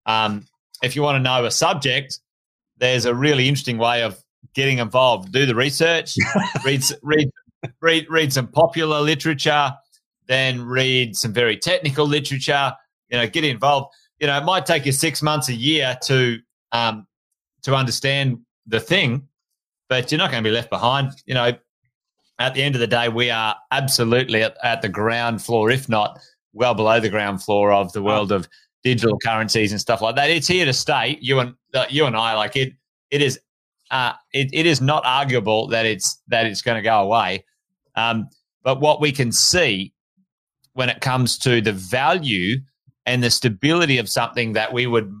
[0.07, 0.45] um,
[0.81, 2.19] if you want to know a subject,
[2.77, 4.17] there's a really interesting way of
[4.53, 5.31] getting involved.
[5.31, 6.15] Do the research,
[6.65, 7.29] read, read,
[7.81, 9.73] read read some popular literature,
[10.27, 12.73] then read some very technical literature.
[13.09, 13.93] You know, get involved.
[14.19, 16.39] You know, it might take you six months, a year to
[16.71, 17.07] um,
[17.63, 19.27] to understand the thing,
[19.89, 21.11] but you're not going to be left behind.
[21.25, 21.53] You know,
[22.39, 25.87] at the end of the day, we are absolutely at, at the ground floor, if
[25.89, 26.19] not
[26.53, 28.47] well below the ground floor of the world of
[28.83, 30.29] digital currencies and stuff like that.
[30.29, 31.17] It's here to stay.
[31.21, 31.55] You and
[31.89, 32.73] you and I, like it.
[33.11, 33.39] It is.
[33.91, 37.45] Uh, it, it is not arguable that it's that it's going to go away.
[37.95, 38.29] Um,
[38.63, 39.93] but what we can see
[40.73, 42.57] when it comes to the value
[43.05, 45.13] and the stability of something that we would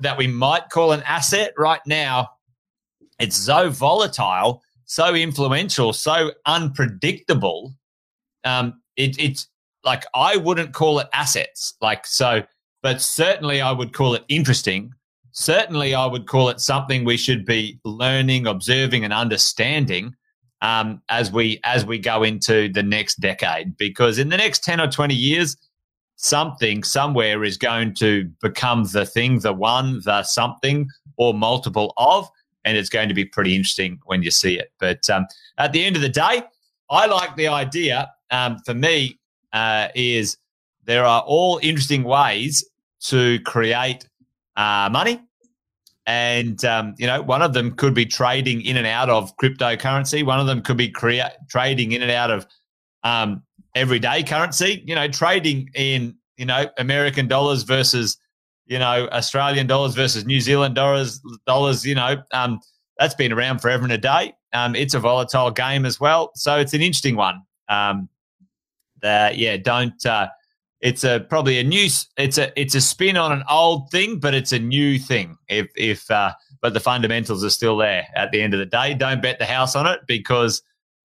[0.00, 2.28] that we might call an asset right now,
[3.20, 7.74] it's so volatile, so influential, so unpredictable.
[8.44, 9.46] Um, it, it's
[9.84, 12.42] like I wouldn't call it assets, like so,
[12.82, 14.92] but certainly I would call it interesting.
[15.32, 20.14] Certainly, I would call it something we should be learning, observing, and understanding
[20.62, 23.76] um, as we as we go into the next decade.
[23.76, 25.56] Because in the next ten or twenty years,
[26.16, 32.28] something somewhere is going to become the thing, the one, the something, or multiple of,
[32.64, 34.72] and it's going to be pretty interesting when you see it.
[34.80, 35.26] But um,
[35.58, 36.42] at the end of the day,
[36.90, 38.10] I like the idea.
[38.30, 39.20] Um, for me,
[39.52, 40.36] uh, is
[40.84, 42.68] there are all interesting ways
[43.00, 44.07] to create
[44.58, 45.20] uh, money.
[46.04, 50.24] And, um, you know, one of them could be trading in and out of cryptocurrency.
[50.24, 52.46] One of them could be crea- trading in and out of
[53.04, 53.42] um,
[53.74, 58.16] everyday currency, you know, trading in, you know, American dollars versus,
[58.66, 62.58] you know, Australian dollars versus New Zealand dollars, dollars, you know, um,
[62.98, 64.34] that's been around forever and a day.
[64.54, 66.30] Um, it's a volatile game as well.
[66.34, 67.42] So it's an interesting one.
[67.68, 68.08] Um,
[69.02, 70.04] that yeah, don't.
[70.04, 70.28] Uh,
[70.80, 71.88] it's a probably a new.
[72.16, 75.36] It's a it's a spin on an old thing, but it's a new thing.
[75.48, 78.94] If if uh, but the fundamentals are still there at the end of the day.
[78.94, 80.62] Don't bet the house on it because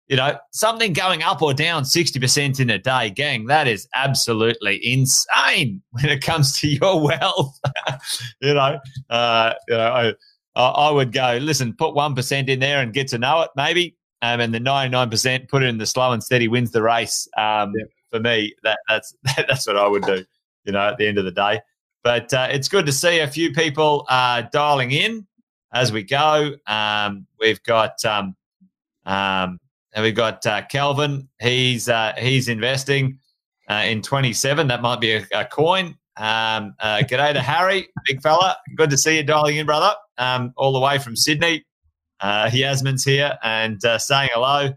[0.07, 3.47] you know something going up or down sixty percent in a day, gang.
[3.47, 7.59] That is absolutely insane when it comes to your wealth.
[8.41, 10.13] you know, uh, you know.
[10.55, 13.97] I, I would go, listen, put 1% in there and get to know it, maybe
[14.23, 17.27] um, and the 99% put it in the slow and steady wins the race.
[17.37, 17.85] Um, yeah.
[18.13, 20.23] For me, that, that's that's what I would do.
[20.65, 21.61] You know, at the end of the day.
[22.03, 25.25] But uh, it's good to see a few people uh, dialing in
[25.73, 26.51] as we go.
[26.67, 28.35] Um, we've got um,
[29.05, 29.59] um,
[29.97, 31.29] we've got uh, Kelvin.
[31.41, 33.19] He's uh, he's investing
[33.69, 34.67] uh, in 27.
[34.67, 35.97] That might be a, a coin.
[36.15, 38.57] Um, uh, g'day to Harry, big fella.
[38.75, 39.95] Good to see you dialing in, brother.
[40.19, 41.65] Um, all the way from Sydney.
[42.21, 44.73] Yasmin's here and saying hello.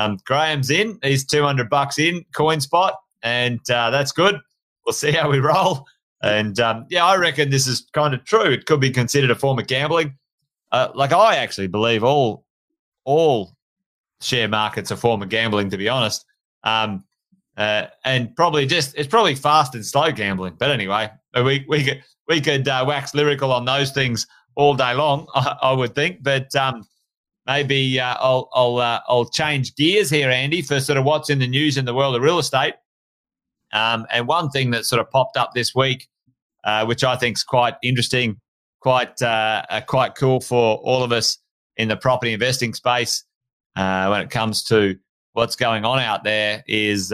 [0.00, 0.98] Um, Graham's in.
[1.02, 2.92] He's 200 bucks in, CoinSpot.
[3.22, 4.40] And uh, that's good.
[4.84, 5.86] We'll see how we roll.
[6.22, 8.50] And um, yeah, I reckon this is kind of true.
[8.50, 10.16] It could be considered a form of gambling.
[10.72, 12.44] Uh, like I actually believe all
[13.04, 13.56] all
[14.20, 16.24] share markets are form of gambling, to be honest.
[16.62, 17.04] Um,
[17.56, 20.56] uh, and probably just it's probably fast and slow gambling.
[20.58, 24.94] But anyway, we we could we could uh, wax lyrical on those things all day
[24.94, 26.22] long, I, I would think.
[26.22, 26.84] But um,
[27.50, 31.38] maybe uh, I'll I'll uh, I'll change gears here, Andy, for sort of what's in
[31.40, 32.74] the news in the world of real estate.
[33.72, 36.08] Um, and one thing that sort of popped up this week,
[36.64, 38.40] uh, which I think is quite interesting,
[38.80, 41.38] quite uh, uh, quite cool for all of us
[41.76, 43.24] in the property investing space
[43.76, 44.96] uh, when it comes to
[45.32, 47.12] what's going on out there, is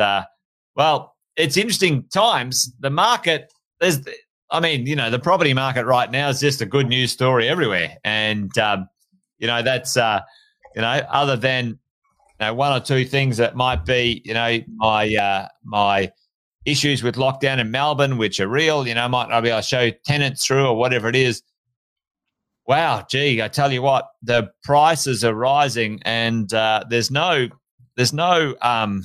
[0.77, 2.73] well, it's interesting times.
[2.81, 4.01] The market there's
[4.51, 7.49] I mean, you know, the property market right now is just a good news story
[7.49, 8.89] everywhere, and um,
[9.39, 10.21] you know that's uh,
[10.75, 14.59] you know other than you know, one or two things that might be you know
[14.77, 16.11] my uh, my
[16.65, 18.87] issues with lockdown in Melbourne, which are real.
[18.87, 21.43] You know, might not be able to show tenants through or whatever it is.
[22.67, 27.49] Wow, gee, I tell you what, the prices are rising, and uh, there's no
[27.97, 29.03] there's no um,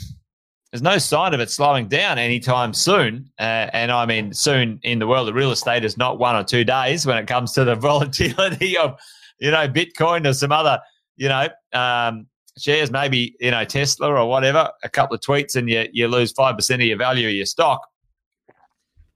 [0.71, 3.29] there's no sign of it slowing down anytime soon.
[3.37, 6.43] Uh, and I mean, soon in the world of real estate is not one or
[6.43, 8.97] two days when it comes to the volatility of,
[9.41, 10.79] you know, Bitcoin or some other,
[11.17, 12.27] you know, um,
[12.57, 16.31] shares, maybe, you know, Tesla or whatever, a couple of tweets and you, you lose
[16.31, 17.81] 5% of your value of your stock.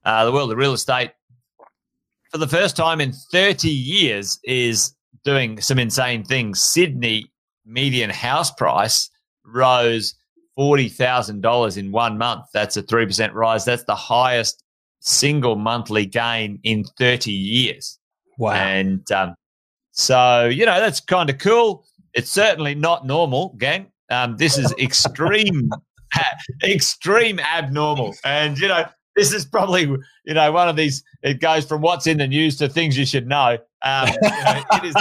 [0.04, 1.12] Uh, the world of real estate,
[2.32, 6.62] for the first time in 30 years, is doing some insane things.
[6.62, 7.32] Sydney
[7.66, 9.10] median house price
[9.46, 10.16] rose
[10.58, 12.46] $40,000 in one month.
[12.54, 13.66] That's a 3% rise.
[13.66, 14.64] That's the highest
[15.02, 18.00] single monthly gain in 30 years.
[18.38, 18.54] Wow.
[18.54, 19.36] And um,
[19.96, 21.86] so, you know, that's kind of cool.
[22.14, 23.88] It's certainly not normal, gang.
[24.10, 25.70] Um, this is extreme,
[26.64, 28.14] extreme abnormal.
[28.24, 28.86] And, you know,
[29.16, 29.84] this is probably,
[30.26, 33.06] you know, one of these, it goes from what's in the news to things you
[33.06, 33.58] should know.
[33.84, 34.96] Um, you know it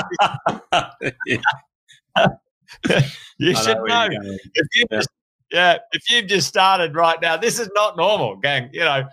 [2.86, 3.10] is.
[3.38, 4.06] You should know.
[4.06, 4.36] know.
[4.54, 4.96] If you yeah.
[4.98, 5.08] just,
[5.50, 8.70] yeah, if you've just started right now, this is not normal, gang.
[8.72, 9.04] You know,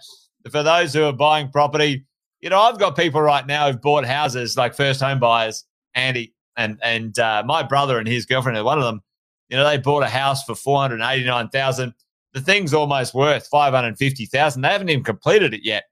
[0.51, 2.05] for those who are buying property,
[2.39, 5.65] you know, I've got people right now who've bought houses like first home buyers,
[5.95, 9.01] Andy, and and uh, my brother and his girlfriend are one of them.
[9.49, 11.93] You know, they bought a house for four hundred eighty nine thousand.
[12.33, 14.61] The thing's almost worth five hundred fifty thousand.
[14.61, 15.83] They haven't even completed it yet,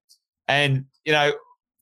[0.47, 1.34] and you know,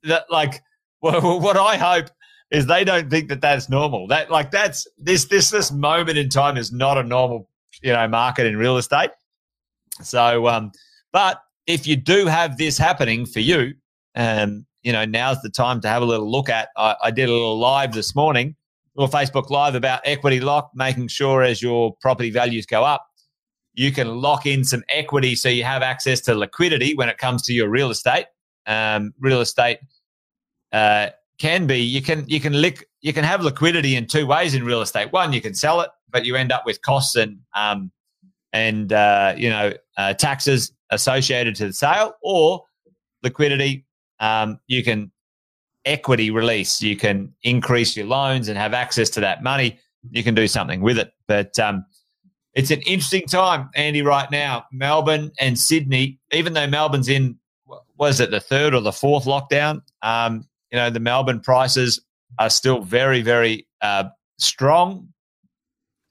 [0.04, 0.62] that like
[1.02, 2.10] well, what I hope
[2.50, 4.08] is they don't think that that's normal.
[4.08, 7.50] That like that's this this this moment in time is not a normal
[7.82, 9.12] you know market in real estate.
[10.02, 10.72] So, um,
[11.12, 13.74] but if you do have this happening for you,
[14.16, 16.70] um, you know now's the time to have a little look at.
[16.78, 18.56] I, I did a little live this morning,
[18.96, 23.08] little Facebook live about equity lock, making sure as your property values go up,
[23.74, 27.44] you can lock in some equity so you have access to liquidity when it comes
[27.44, 28.26] to your real estate.
[28.66, 29.78] Um, real estate
[30.74, 34.56] uh, can be you can you can lick you can have liquidity in two ways
[34.56, 35.14] in real estate.
[35.14, 37.92] One, you can sell it, but you end up with costs and um,
[38.52, 42.64] and uh, you know uh, taxes associated to the sale, or
[43.24, 43.86] liquidity.
[44.20, 45.12] Um, you can
[45.86, 46.82] equity release.
[46.82, 49.80] You can increase your loans and have access to that money.
[50.12, 51.14] You can do something with it.
[51.28, 51.86] But um,
[52.54, 54.66] it's an interesting time, Andy, right now.
[54.72, 57.38] Melbourne and Sydney, even though Melbourne's in,
[57.98, 59.82] was it the third or the fourth lockdown?
[60.02, 62.02] Um, you know, the Melbourne prices
[62.40, 64.06] are still very, very uh,
[64.38, 65.08] strong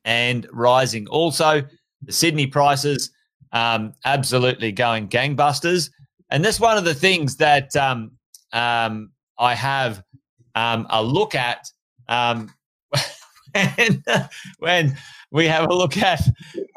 [0.05, 1.07] and rising.
[1.09, 1.63] Also,
[2.03, 3.11] the Sydney prices
[3.53, 5.91] um, absolutely going gangbusters.
[6.31, 8.13] And that's one of the things that um,
[8.53, 10.03] um, I have
[10.55, 11.67] um, a look at
[12.09, 12.53] um,
[13.53, 14.03] when,
[14.59, 14.97] when
[15.31, 16.23] we have a look at.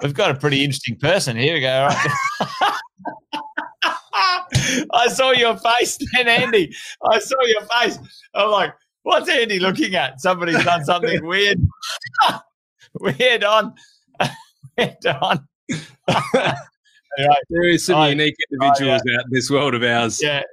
[0.04, 1.36] We've got a pretty interesting person.
[1.38, 1.90] Here we go.
[4.94, 6.74] I saw your face then, Andy.
[7.12, 7.98] I saw your face.
[8.34, 8.74] I'm like,
[9.04, 10.20] what's Andy looking at?
[10.22, 11.58] Somebody's done something weird.
[13.00, 13.74] weird on.
[14.78, 15.48] weird on.
[17.18, 19.18] Anyway, there is some I, unique individuals yeah.
[19.18, 20.22] out in this world of ours.
[20.22, 20.44] Yeah.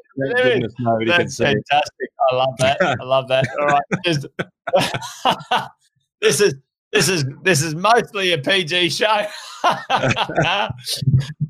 [1.07, 2.11] That's fantastic.
[2.31, 2.79] I love that.
[2.83, 3.47] I love that.
[3.61, 3.83] All right.
[6.21, 6.55] this is
[6.93, 9.27] this is this is mostly a PG show.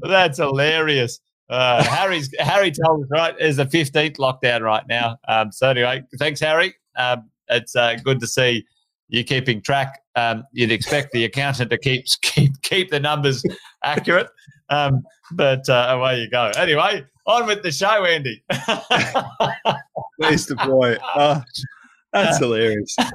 [0.03, 1.21] That's hilarious.
[1.49, 3.39] Uh, Harry's Harry told us right.
[3.39, 5.17] There's a 15th lockdown right now.
[5.29, 6.75] Um, so anyway, thanks, Harry.
[6.97, 8.65] Um, it's uh, good to see
[9.09, 10.01] you keeping track.
[10.15, 13.43] Um, you'd expect the accountant to keep keep keep the numbers
[13.85, 14.29] accurate,
[14.69, 15.03] um,
[15.33, 16.51] but uh, away you go.
[16.57, 18.43] Anyway, on with the show, Andy.
[20.21, 20.97] Please boy.
[21.15, 21.43] Oh,
[22.13, 22.97] that's hilarious.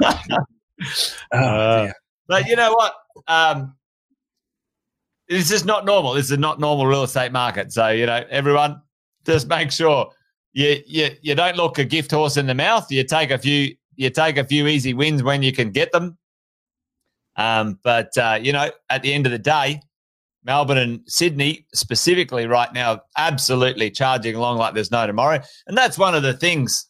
[1.32, 1.92] Oh,
[2.28, 2.96] but you know what?
[3.28, 3.76] Um,
[5.30, 6.14] this is not normal.
[6.14, 7.72] This is a not normal real estate market.
[7.72, 8.82] So you know, everyone,
[9.26, 10.10] just make sure
[10.54, 12.92] you you you don't look a gift horse in the mouth.
[12.92, 16.18] You take a few you take a few easy wins when you can get them.
[17.36, 19.80] Um, but uh, you know, at the end of the day,
[20.44, 26.00] Melbourne and Sydney specifically right now, absolutely charging along like there's no tomorrow, and that's
[26.00, 26.90] one of the things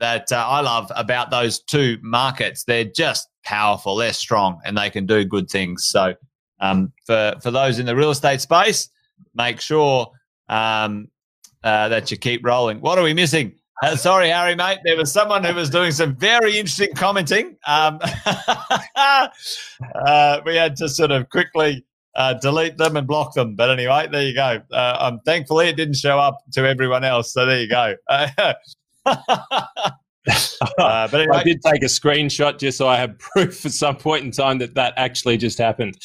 [0.00, 2.64] that uh, I love about those two markets.
[2.64, 5.86] They're just powerful, they're strong, and they can do good things.
[5.86, 6.14] So
[6.58, 8.88] um, for for those in the real estate space,
[9.34, 10.10] make sure
[10.48, 11.08] um,
[11.62, 12.80] uh, that you keep rolling.
[12.80, 13.54] What are we missing?
[13.82, 14.78] Uh, sorry, Harry, mate.
[14.84, 17.56] There was someone who was doing some very interesting commenting.
[17.66, 18.00] Um,
[18.96, 19.28] uh,
[20.44, 21.84] we had to sort of quickly
[22.16, 23.54] uh, delete them and block them.
[23.54, 24.60] But anyway, there you go.
[24.72, 27.32] Uh, um, thankfully, it didn't show up to everyone else.
[27.32, 27.94] So there you go.
[30.78, 31.36] Uh, but anyway.
[31.36, 34.58] I did take a screenshot just so I have proof for some point in time
[34.58, 35.96] that that actually just happened.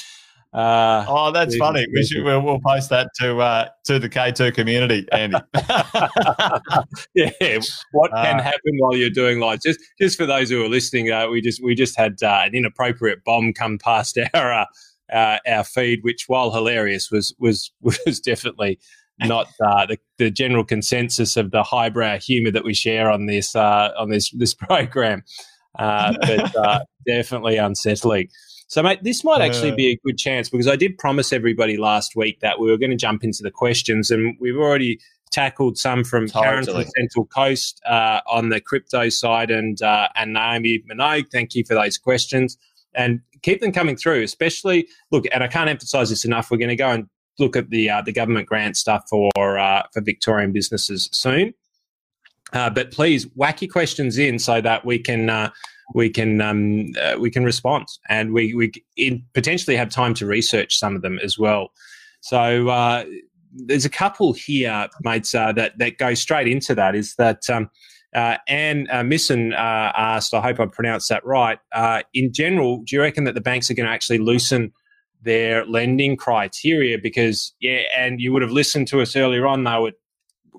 [0.54, 1.86] Uh, oh, that's funny.
[1.92, 5.38] We should we'll, we'll post that to uh, to the K two community, Andy.
[7.16, 7.60] yeah,
[7.92, 9.62] what can uh, happen while you're doing live?
[9.62, 12.54] Just just for those who are listening, uh, we just we just had uh, an
[12.54, 14.68] inappropriate bomb come past our
[15.12, 18.80] uh, our feed, which while hilarious was was was definitely
[19.22, 24.10] not the, the general consensus of the highbrow humour that we share on this on
[24.12, 25.24] this this program,
[25.80, 28.30] but definitely unsettling.
[28.74, 32.16] So, mate, this might actually be a good chance because I did promise everybody last
[32.16, 35.00] week that we were going to jump into the questions, and we've already
[35.30, 36.44] tackled some from totally.
[36.44, 41.30] Karen from Central Coast uh, on the crypto side, and uh, and Naomi Minogue.
[41.32, 42.58] Thank you for those questions,
[42.96, 44.24] and keep them coming through.
[44.24, 46.50] Especially look, and I can't emphasise this enough.
[46.50, 47.08] We're going to go and
[47.38, 51.54] look at the uh, the government grant stuff for uh, for Victorian businesses soon.
[52.54, 55.52] Uh, but please whack your questions in so that we can uh,
[55.94, 58.72] we can um, uh, we can respond, and we we
[59.34, 61.72] potentially have time to research some of them as well.
[62.22, 63.06] So uh,
[63.54, 66.96] there's a couple here, mates, uh, that that go straight into that.
[66.96, 67.70] Is that um,
[68.16, 71.58] Uh, Anne uh, Misson uh, asked, I hope I pronounced that right.
[72.14, 74.72] In general, do you reckon that the banks are going to actually loosen
[75.24, 77.00] their lending criteria?
[77.00, 79.94] Because, yeah, and you would have listened to us earlier on, they were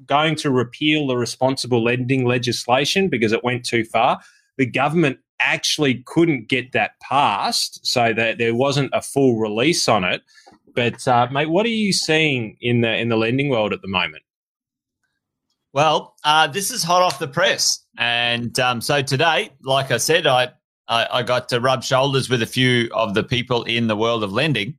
[0.07, 4.19] going to repeal the responsible lending legislation because it went too far.
[4.59, 10.05] The government actually couldn't get that passed, so that there wasn't a full release on
[10.05, 10.23] it.
[10.75, 13.89] But, uh, mate, what are you seeing in the in the lending world at the
[13.89, 14.23] moment?
[15.73, 20.27] Well, uh, this is hot off the press, and um, so today, like I said,
[20.27, 20.53] I,
[20.87, 24.23] I, I got to rub shoulders with a few of the people in the world
[24.23, 24.79] of lending,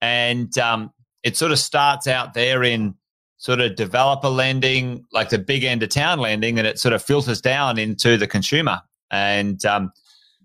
[0.00, 0.92] and um,
[1.22, 2.94] it sort of starts out there in
[3.36, 7.02] sort of developer lending, like the big end of town lending, and it sort of
[7.02, 8.80] filters down into the consumer.
[9.14, 9.92] And um,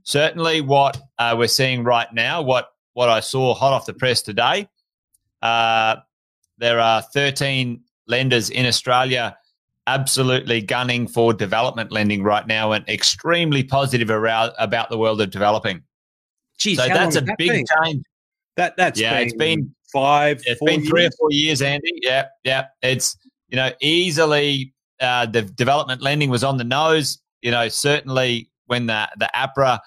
[0.04, 4.22] certainly, what uh, we're seeing right now, what what I saw hot off the press
[4.22, 4.68] today,
[5.42, 5.96] uh,
[6.60, 9.36] there are 13 lenders in Australia
[9.88, 15.32] absolutely gunning for development lending right now and extremely positive around, about the world of
[15.32, 15.82] developing.
[16.60, 17.66] Jeez, so that's a big been?
[17.84, 18.04] change.
[18.56, 20.42] That that's yeah, been it's been five.
[20.46, 21.14] It's been three years?
[21.16, 21.92] or four years, Andy.
[22.04, 22.66] Yeah, yeah.
[22.84, 23.18] It's
[23.48, 27.20] you know easily uh, the development lending was on the nose.
[27.42, 29.80] You know, certainly when the the APRA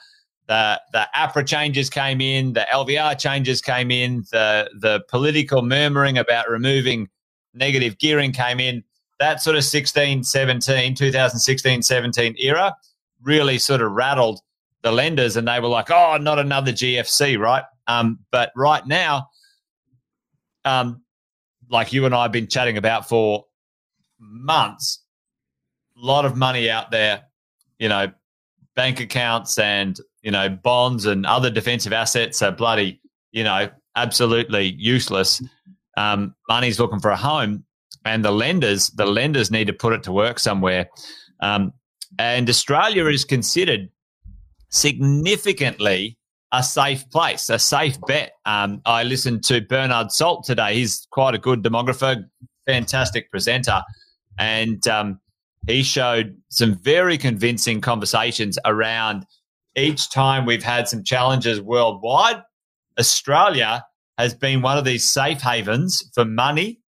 [0.48, 6.18] the the APRA changes came in, the LVR changes came in, the the political murmuring
[6.18, 7.08] about removing
[7.54, 8.84] negative gearing came in
[9.22, 12.74] that sort of 16, 17, 2016, 17 era
[13.22, 14.40] really sort of rattled
[14.82, 17.62] the lenders and they were like, oh, not another GFC, right?
[17.86, 19.28] Um, but right now,
[20.64, 21.02] um,
[21.70, 23.44] like you and I have been chatting about for
[24.18, 25.04] months,
[25.96, 27.22] a lot of money out there,
[27.78, 28.10] you know,
[28.74, 33.00] bank accounts and, you know, bonds and other defensive assets are bloody,
[33.30, 35.42] you know, absolutely useless.
[35.96, 37.64] Um, money's looking for a home
[38.04, 40.88] and the lenders, the lenders need to put it to work somewhere.
[41.40, 41.72] Um,
[42.18, 43.88] and Australia is considered
[44.70, 46.18] significantly
[46.52, 48.32] a safe place, a safe bet.
[48.44, 50.74] Um, I listened to Bernard Salt today.
[50.74, 52.24] He's quite a good demographer,
[52.66, 53.82] fantastic presenter,
[54.38, 55.18] and um,
[55.66, 59.26] he showed some very convincing conversations around
[59.76, 62.42] each time we've had some challenges worldwide.
[62.98, 63.84] Australia
[64.18, 66.80] has been one of these safe havens for money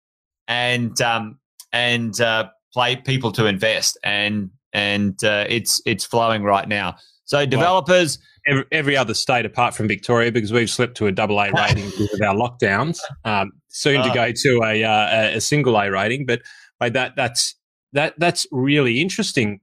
[0.49, 1.39] and um,
[1.73, 6.97] and uh, play people to invest, and and uh, it's it's flowing right now.
[7.25, 8.19] So developers.
[8.19, 11.51] Well, every, every, other state apart from Victoria, because we've slipped to a double A
[11.57, 12.99] rating because of our lockdowns.
[13.25, 16.43] Um, soon uh, to go to a, uh, a single A rating, but
[16.81, 17.55] that that's
[17.95, 19.61] that that's really interesting,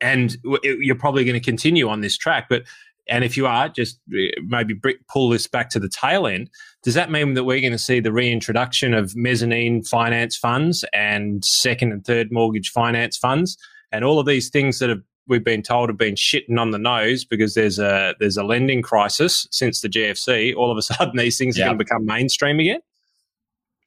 [0.00, 2.46] and you're probably going to continue on this track.
[2.48, 2.64] But
[3.08, 4.74] and if you are, just uh, maybe
[5.08, 6.50] pull this back to the tail end.
[6.82, 11.44] Does that mean that we're going to see the reintroduction of mezzanine finance funds and
[11.44, 13.58] second and third mortgage finance funds
[13.94, 16.78] and all of these things that have we've been told have been shitting on the
[16.78, 20.54] nose because there's a there's a lending crisis since the GFC.
[20.54, 21.64] All of a sudden, these things yep.
[21.64, 22.80] are going to become mainstream again.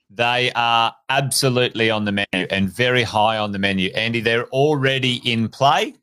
[0.10, 4.22] They are absolutely on the menu and very high on the menu, Andy.
[4.22, 5.95] They're already in play.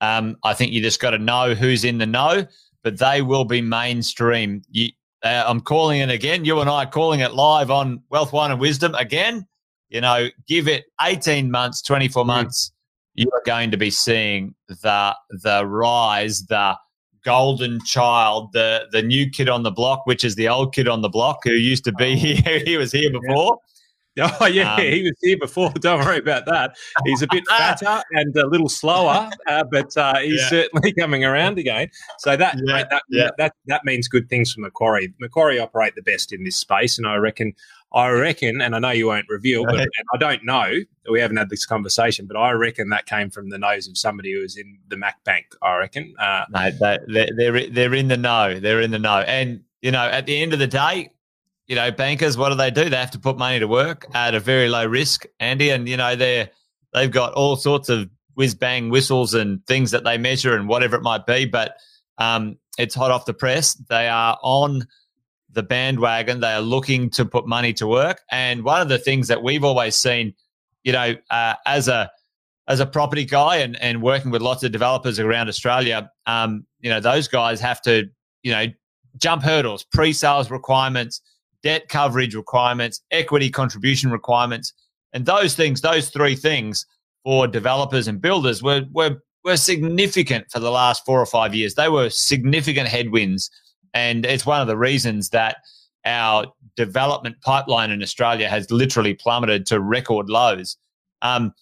[0.00, 2.46] Um, I think you just got to know who's in the know,
[2.82, 4.62] but they will be mainstream.
[4.70, 4.90] You,
[5.22, 6.44] uh, I'm calling it again.
[6.44, 9.46] You and I are calling it live on Wealth Wine and Wisdom again.
[9.88, 12.26] You know, give it 18 months, 24 hmm.
[12.26, 12.70] months.
[12.70, 12.74] Mm.
[13.14, 16.76] You are going to be seeing the the rise, the
[17.24, 21.02] golden child, the the new kid on the block, which is the old kid on
[21.02, 22.16] the block who used to be oh.
[22.16, 22.58] here.
[22.64, 23.58] he was here before.
[24.18, 25.70] Oh yeah, um, he was here before.
[25.80, 26.76] Don't worry about that.
[27.06, 30.48] He's a bit fatter and a little slower, uh, but uh, he's yeah.
[30.48, 31.88] certainly coming around again.
[32.18, 33.30] So that, yeah, that, yeah.
[33.38, 35.14] that that means good things for Macquarie.
[35.20, 37.54] Macquarie operate the best in this space, and I reckon,
[37.92, 40.72] I reckon, and I know you won't reveal, but I don't know.
[41.10, 44.32] We haven't had this conversation, but I reckon that came from the nose of somebody
[44.32, 45.46] who was in the Mac Bank.
[45.60, 46.14] I reckon.
[46.18, 48.60] Uh, no, they, they're they're in the know.
[48.60, 51.10] They're in the know, and you know, at the end of the day,
[51.66, 52.90] you know, bankers, what do they do?
[52.90, 55.70] They have to put money to work at a very low risk, Andy.
[55.70, 56.50] And, you know, they're,
[56.92, 60.96] they've got all sorts of whiz bang whistles and things that they measure and whatever
[60.96, 61.46] it might be.
[61.46, 61.76] But
[62.18, 63.74] um, it's hot off the press.
[63.88, 64.86] They are on
[65.52, 66.40] the bandwagon.
[66.40, 68.20] They are looking to put money to work.
[68.30, 70.34] And one of the things that we've always seen,
[70.84, 72.10] you know, uh, as a,
[72.68, 76.90] as a property guy and, and working with lots of developers around Australia, um, you
[76.90, 78.04] know, those guys have to,
[78.42, 78.66] you know,
[79.16, 81.20] jump hurdles, pre-sales requirements,
[81.62, 84.72] debt coverage requirements, equity contribution requirements,
[85.12, 86.86] and those things, those three things
[87.24, 91.74] for developers and builders were, were, were significant for the last four or five years.
[91.74, 93.50] They were significant headwinds.
[93.94, 95.56] And it's one of the reasons that
[96.04, 100.76] our development pipeline in Australia has literally plummeted to record lows.
[101.22, 101.52] Um,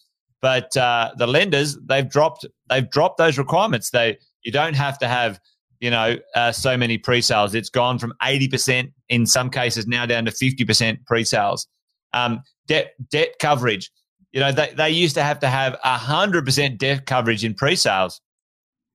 [0.41, 3.91] but uh, the lenders they've dropped they've dropped those requirements.
[3.91, 5.41] They you don't have to have
[5.81, 7.55] you know uh, so many pre-sales.
[7.55, 11.67] It's gone from eighty percent in some cases now down to fifty percent pre-sales.
[12.13, 13.91] Um, debt debt coverage.
[14.33, 18.21] You know they, they used to have to have hundred percent debt coverage in pre-sales.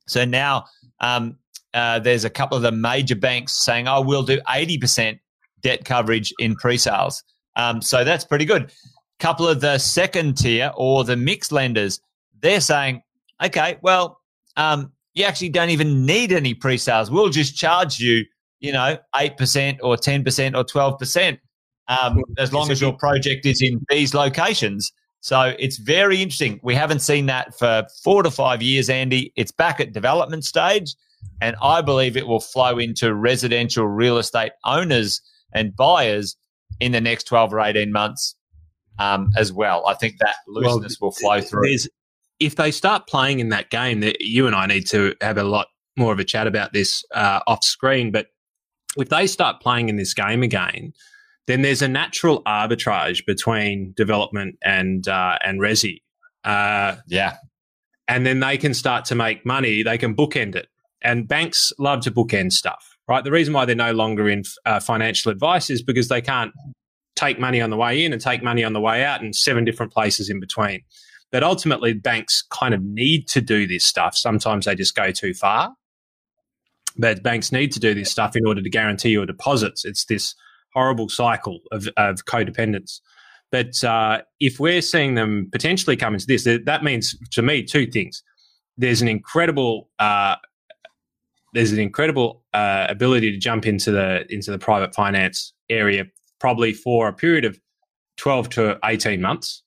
[0.07, 0.65] So now
[1.01, 1.37] um,
[1.73, 5.19] uh, there's a couple of the major banks saying, "Oh, we'll do eighty percent
[5.61, 7.23] debt coverage in pre-sales."
[7.55, 8.63] Um, so that's pretty good.
[8.63, 8.69] A
[9.19, 11.99] Couple of the second tier or the mixed lenders,
[12.41, 13.01] they're saying,
[13.43, 14.19] "Okay, well,
[14.57, 17.09] um, you actually don't even need any pre-sales.
[17.09, 18.25] We'll just charge you,
[18.59, 21.39] you know, eight percent or ten percent or twelve percent,
[21.87, 26.59] um, as long as your project is in these locations." So it's very interesting.
[26.63, 29.31] We haven't seen that for four to five years, Andy.
[29.37, 30.95] It's back at development stage.
[31.41, 35.21] And I believe it will flow into residential real estate owners
[35.53, 36.37] and buyers
[36.79, 38.35] in the next 12 or 18 months
[38.99, 39.85] um, as well.
[39.87, 41.75] I think that looseness well, will flow through.
[42.39, 45.43] If they start playing in that game, that you and I need to have a
[45.43, 45.67] lot
[45.97, 48.11] more of a chat about this uh, off screen.
[48.11, 48.27] But
[48.97, 50.93] if they start playing in this game again,
[51.47, 56.01] then there's a natural arbitrage between development and uh, and resi.
[56.43, 57.37] Uh, yeah,
[58.07, 59.83] and then they can start to make money.
[59.83, 60.67] They can bookend it,
[61.03, 63.23] and banks love to bookend stuff, right?
[63.23, 66.51] The reason why they're no longer in uh, financial advice is because they can't
[67.15, 69.63] take money on the way in and take money on the way out, in seven
[69.63, 70.81] different places in between.
[71.31, 74.15] But ultimately, banks kind of need to do this stuff.
[74.15, 75.73] Sometimes they just go too far.
[76.95, 79.83] But banks need to do this stuff in order to guarantee your deposits.
[79.83, 80.35] It's this
[80.73, 82.99] horrible cycle of, of codependence.
[83.51, 87.87] But uh, if we're seeing them potentially come into this, that means to me two
[87.87, 88.23] things.
[88.77, 90.35] There's an incredible uh,
[91.53, 96.05] there's an incredible uh, ability to jump into the into the private finance area,
[96.39, 97.59] probably for a period of
[98.17, 99.63] twelve to eighteen months,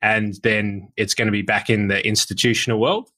[0.00, 3.10] and then it's going to be back in the institutional world.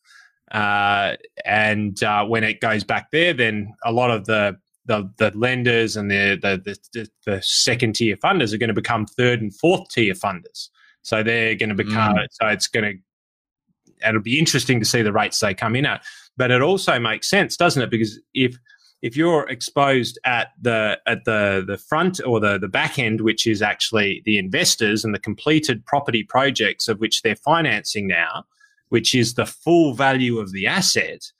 [0.50, 1.16] Uh,
[1.46, 5.96] and uh, when it goes back there, then a lot of the the, the lenders
[5.96, 9.88] and the, the, the, the second tier funders are going to become third and fourth
[9.90, 10.70] tier funders.
[11.02, 12.26] So they're going to become, mm.
[12.32, 16.02] so it's going to, it'll be interesting to see the rates they come in at.
[16.36, 17.90] But it also makes sense, doesn't it?
[17.90, 18.56] Because if,
[19.02, 23.46] if you're exposed at the at the the front or the the back end, which
[23.46, 28.44] is actually the investors and the completed property projects of which they're financing now,
[28.88, 31.32] which is the full value of the asset,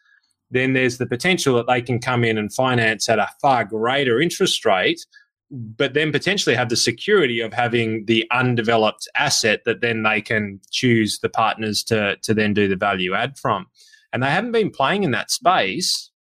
[0.51, 4.20] then there's the potential that they can come in and finance at a far greater
[4.20, 5.07] interest rate,
[5.51, 10.61] but then potentially have the security of having the undeveloped asset that then they can
[10.70, 13.66] choose the partners to, to then do the value add from.
[14.12, 16.10] And they haven't been playing in that space,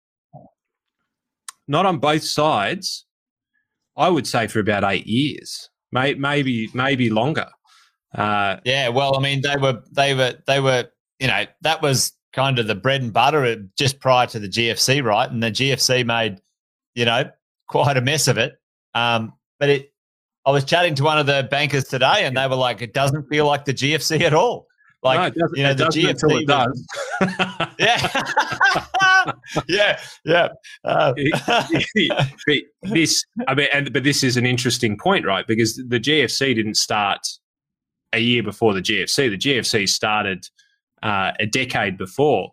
[1.68, 3.06] not on both sides,
[3.96, 7.48] I would say for about eight years, may, maybe, maybe longer.
[8.14, 10.86] Uh, yeah, well, I mean, they were, they were, they were,
[11.18, 15.04] you know, that was kind of the bread and butter just prior to the GFC,
[15.04, 15.30] right?
[15.30, 16.40] And the GFC made,
[16.94, 17.30] you know,
[17.68, 18.54] quite a mess of it.
[18.94, 19.92] Um, but it,
[20.44, 23.28] I was chatting to one of the bankers today, and they were like, "It doesn't
[23.28, 24.66] feel like the GFC at all."
[25.02, 26.86] Like no, you know, the GFC it does.
[27.78, 29.32] yeah,
[29.68, 30.48] yeah, yeah.
[30.84, 31.12] Uh,
[32.84, 35.44] this, I mean, and, but this is an interesting point, right?
[35.46, 37.18] Because the GFC didn't start
[38.12, 39.30] a year before the GFC.
[39.30, 40.46] The GFC started
[41.02, 42.52] uh, a decade before.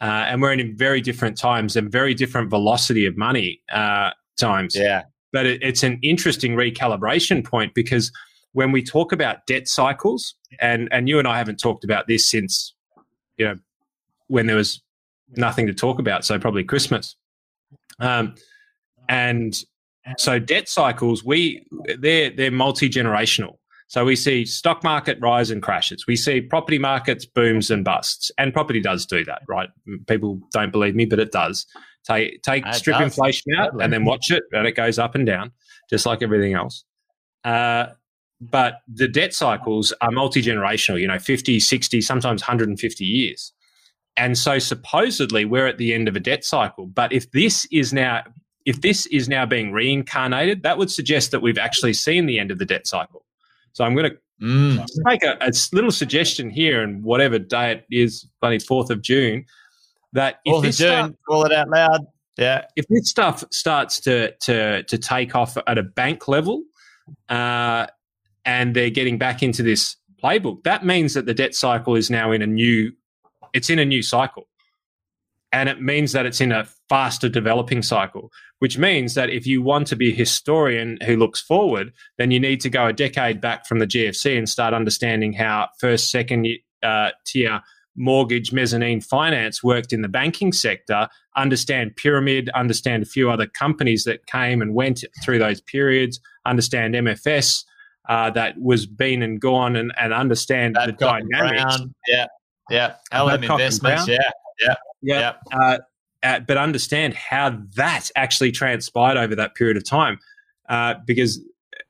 [0.00, 4.74] Uh, and we're in very different times and very different velocity of money uh, times.
[4.76, 5.02] Yeah.
[5.32, 8.10] But it, it's an interesting recalibration point because
[8.54, 12.30] when we talk about debt cycles, and, and you and I haven't talked about this
[12.30, 12.74] since,
[13.36, 13.56] you know,
[14.28, 14.80] when there was
[15.36, 17.16] nothing to talk about, so probably Christmas.
[17.98, 18.34] Um,
[19.08, 19.54] and
[20.16, 21.66] so debt cycles, we
[21.98, 23.58] they're they're multi generational.
[23.88, 26.06] So we see stock market rise and crashes.
[26.06, 29.68] We see property markets booms and busts, and property does do that, right?
[30.06, 31.66] People don't believe me, but it does.
[32.06, 33.04] Take take it strip does.
[33.04, 35.52] inflation out and then watch it, and it goes up and down,
[35.90, 36.84] just like everything else.
[37.44, 37.86] Uh,
[38.40, 41.00] but the debt cycles are multi generational.
[41.00, 43.52] You know, 50, 60, sometimes 150 years.
[44.16, 46.86] And so supposedly we're at the end of a debt cycle.
[46.86, 48.22] But if this is now
[48.64, 52.50] if this is now being reincarnated, that would suggest that we've actually seen the end
[52.50, 53.24] of the debt cycle.
[53.72, 54.86] So I'm going to mm.
[55.04, 59.44] make a, a, little suggestion here, and whatever day it is, funny Fourth of June,
[60.12, 62.06] that if this June, start, call it out loud.
[62.38, 66.62] Yeah, if this stuff starts to to to take off at a bank level,
[67.28, 67.86] uh,
[68.44, 72.32] and they're getting back into this playbook, that means that the debt cycle is now
[72.32, 72.92] in a new,
[73.52, 74.44] it's in a new cycle.
[75.52, 79.60] And it means that it's in a faster developing cycle which means that if you
[79.60, 83.40] want to be a historian who looks forward then you need to go a decade
[83.40, 86.46] back from the gfc and start understanding how first second
[86.82, 87.60] uh, tier
[87.96, 94.04] mortgage mezzanine finance worked in the banking sector understand pyramid understand a few other companies
[94.04, 97.64] that came and went through those periods understand mfs
[98.08, 102.26] uh, that was been and gone and, and understand the dynamics Brown, yeah
[102.70, 102.94] yeah.
[103.12, 104.18] Lm investments yeah
[104.60, 105.58] yeah yeah, yeah.
[105.58, 105.78] Uh,
[106.22, 110.18] uh, but understand how that actually transpired over that period of time
[110.68, 111.40] uh, because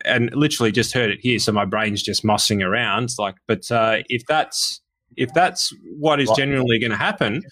[0.05, 3.99] and literally just heard it here so my brain's just mossing around like but uh,
[4.09, 4.81] if that's
[5.17, 7.43] if that's what is genuinely going to happen,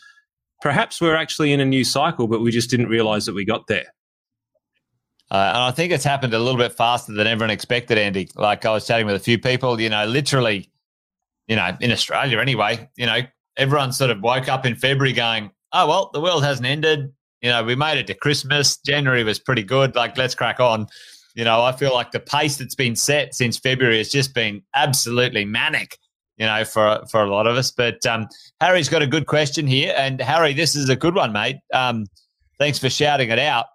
[0.60, 3.66] perhaps we're actually in a new cycle, but we just didn't realize that we got
[3.66, 3.86] there.
[5.32, 8.28] Uh, and I think it's happened a little bit faster than everyone expected, Andy.
[8.34, 10.70] Like I was chatting with a few people, you know, literally,
[11.48, 13.20] you know, in Australia anyway, you know,
[13.56, 17.10] everyone sort of woke up in February going, oh, well, the world hasn't ended.
[17.40, 18.76] You know, we made it to Christmas.
[18.76, 19.94] January was pretty good.
[19.94, 20.86] Like, let's crack on.
[21.34, 24.62] You know, I feel like the pace that's been set since February has just been
[24.74, 25.96] absolutely manic
[26.36, 27.70] you know, for for a lot of us.
[27.70, 28.26] But um,
[28.60, 31.56] Harry's got a good question here, and Harry, this is a good one, mate.
[31.72, 32.06] Um,
[32.58, 33.66] thanks for shouting it out.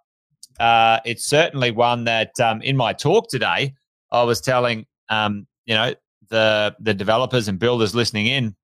[0.60, 3.74] Uh, it's certainly one that um, in my talk today,
[4.12, 5.94] I was telling um, you know
[6.30, 8.56] the the developers and builders listening in.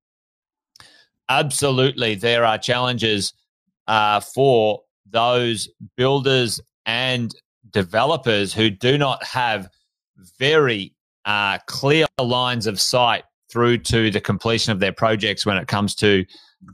[1.28, 3.32] Absolutely, there are challenges
[3.86, 7.34] uh, for those builders and
[7.70, 9.68] developers who do not have
[10.38, 15.68] very uh, clear lines of sight through to the completion of their projects when it
[15.68, 16.24] comes to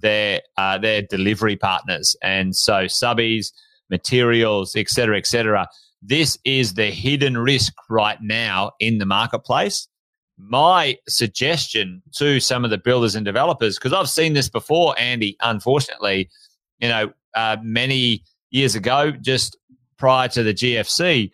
[0.00, 3.52] their uh, their delivery partners, and so subbies,
[3.91, 5.68] materials, etc., etc.
[6.03, 9.88] This is the hidden risk right now in the marketplace.
[10.38, 15.36] My suggestion to some of the builders and developers, because I've seen this before, Andy.
[15.43, 16.30] Unfortunately,
[16.78, 19.59] you know, uh, many years ago, just
[19.99, 21.30] prior to the GFC,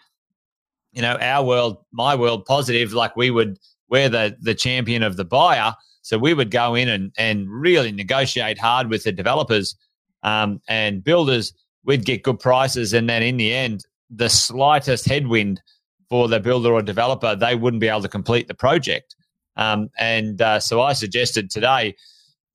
[0.93, 5.17] you know, our world, my world, positive, like we would we're the the champion of
[5.17, 5.75] the buyer.
[6.03, 9.75] So we would go in and, and really negotiate hard with the developers
[10.23, 11.53] um, and builders.
[11.87, 15.63] We'd get good prices, and then in the end, the slightest headwind
[16.09, 19.17] for the builder or developer, they wouldn't be able to complete the project.
[19.57, 21.97] Um, and uh, so I suggested today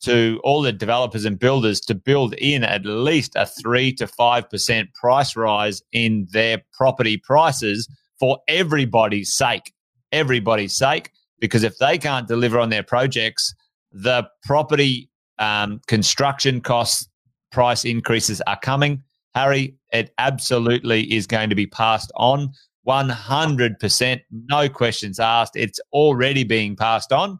[0.01, 4.49] to all the developers and builders to build in at least a three to five
[4.49, 7.87] percent price rise in their property prices
[8.19, 9.73] for everybody's sake.
[10.11, 13.53] Everybody's sake because if they can't deliver on their projects,
[13.91, 15.09] the property
[15.39, 17.07] um, construction costs
[17.51, 19.03] price increases are coming.
[19.33, 22.51] Harry, it absolutely is going to be passed on
[22.87, 25.55] 100%, no questions asked.
[25.55, 27.39] It's already being passed on.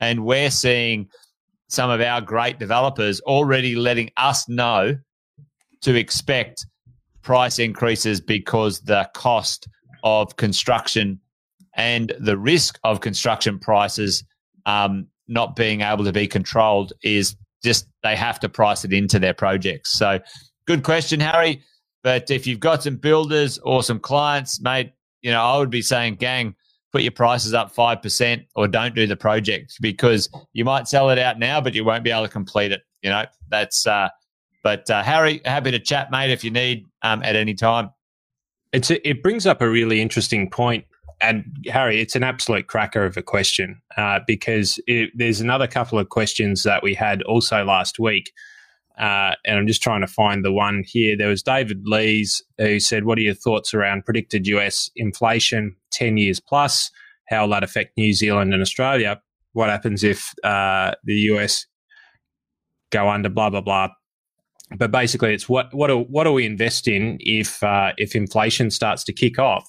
[0.00, 1.08] And we're seeing
[1.68, 4.96] some of our great developers already letting us know
[5.82, 6.66] to expect
[7.22, 9.68] price increases because the cost
[10.02, 11.20] of construction
[11.74, 14.24] and the risk of construction prices
[14.66, 19.18] um, not being able to be controlled is just they have to price it into
[19.18, 19.92] their projects.
[19.92, 20.18] So,
[20.66, 21.62] good question, Harry.
[22.02, 24.92] But if you've got some builders or some clients, mate,
[25.22, 26.54] you know, I would be saying, gang,
[26.92, 31.18] put your prices up 5% or don't do the project because you might sell it
[31.18, 32.82] out now, but you won't be able to complete it.
[33.02, 34.08] You know, that's, uh,
[34.62, 37.90] but uh, Harry, happy to chat, mate, if you need um, at any time.
[38.72, 40.84] It's a, it brings up a really interesting point.
[41.20, 45.98] and Harry, it's an absolute cracker of a question uh, because it, there's another couple
[45.98, 48.32] of questions that we had also last week.
[49.00, 51.16] Uh, and I'm just trying to find the one here.
[51.16, 56.18] There was David Lees who said, What are your thoughts around predicted US inflation 10
[56.18, 56.90] years plus?
[57.30, 59.20] How will that affect New Zealand and Australia?
[59.54, 61.66] What happens if uh, the US
[62.90, 63.88] go under, blah, blah, blah?
[64.76, 68.70] But basically, it's what what do, what do we invest in if uh, if inflation
[68.70, 69.68] starts to kick off?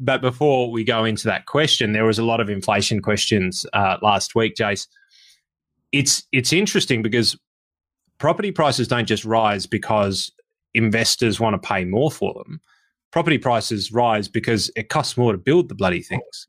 [0.00, 3.98] But before we go into that question, there was a lot of inflation questions uh,
[4.02, 4.88] last week, Jace.
[5.92, 7.36] It's it's interesting because
[8.18, 10.32] property prices don't just rise because
[10.74, 12.60] investors want to pay more for them.
[13.10, 16.46] Property prices rise because it costs more to build the bloody things.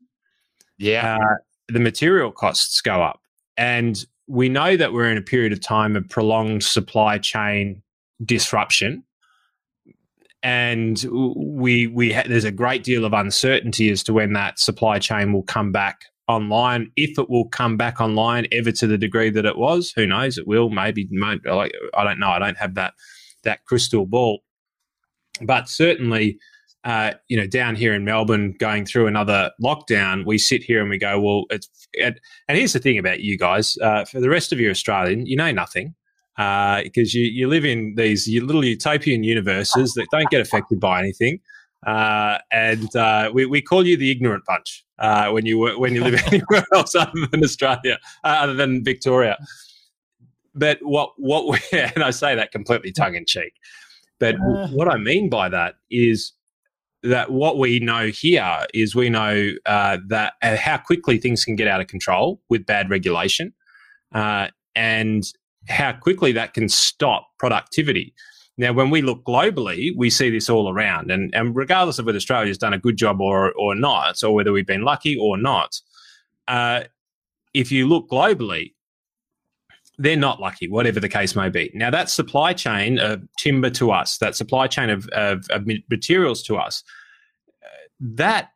[0.78, 1.36] Yeah, uh,
[1.68, 3.20] the material costs go up,
[3.56, 7.82] and we know that we're in a period of time of prolonged supply chain
[8.24, 9.04] disruption
[10.42, 11.04] and
[11.36, 15.32] we we ha- there's a great deal of uncertainty as to when that supply chain
[15.32, 16.90] will come back online.
[16.96, 20.38] If it will come back online ever to the degree that it was, who knows?
[20.38, 21.08] It will, maybe.
[21.44, 22.30] Like I don't know.
[22.30, 22.94] I don't have that
[23.44, 24.40] that crystal ball,
[25.42, 26.38] but certainly.
[26.84, 30.88] Uh, you know, down here in Melbourne, going through another lockdown, we sit here and
[30.88, 31.68] we go, well, it's.
[32.00, 35.26] And, and here's the thing about you guys: uh, for the rest of you Australian,
[35.26, 35.96] you know nothing
[36.36, 41.00] because uh, you, you live in these little utopian universes that don't get affected by
[41.00, 41.40] anything.
[41.84, 46.02] Uh, and uh, we, we call you the ignorant bunch uh, when you when you
[46.02, 49.36] live anywhere else other than Australia, uh, other than Victoria.
[50.54, 53.52] But what what we and I say that completely tongue in cheek.
[54.18, 54.68] But uh.
[54.68, 56.32] what I mean by that is
[57.02, 61.56] that what we know here is we know uh, that uh, how quickly things can
[61.56, 63.52] get out of control with bad regulation,
[64.14, 65.24] uh, and
[65.68, 68.14] how quickly that can stop productivity.
[68.58, 72.16] Now, when we look globally, we see this all around, and, and regardless of whether
[72.16, 75.78] Australia's done a good job or or not, or whether we've been lucky or not,
[76.48, 76.84] uh,
[77.52, 78.72] if you look globally,
[79.98, 81.70] they're not lucky, whatever the case may be.
[81.74, 86.42] Now, that supply chain of timber to us, that supply chain of, of, of materials
[86.44, 86.82] to us,
[87.62, 87.68] uh,
[88.00, 88.50] that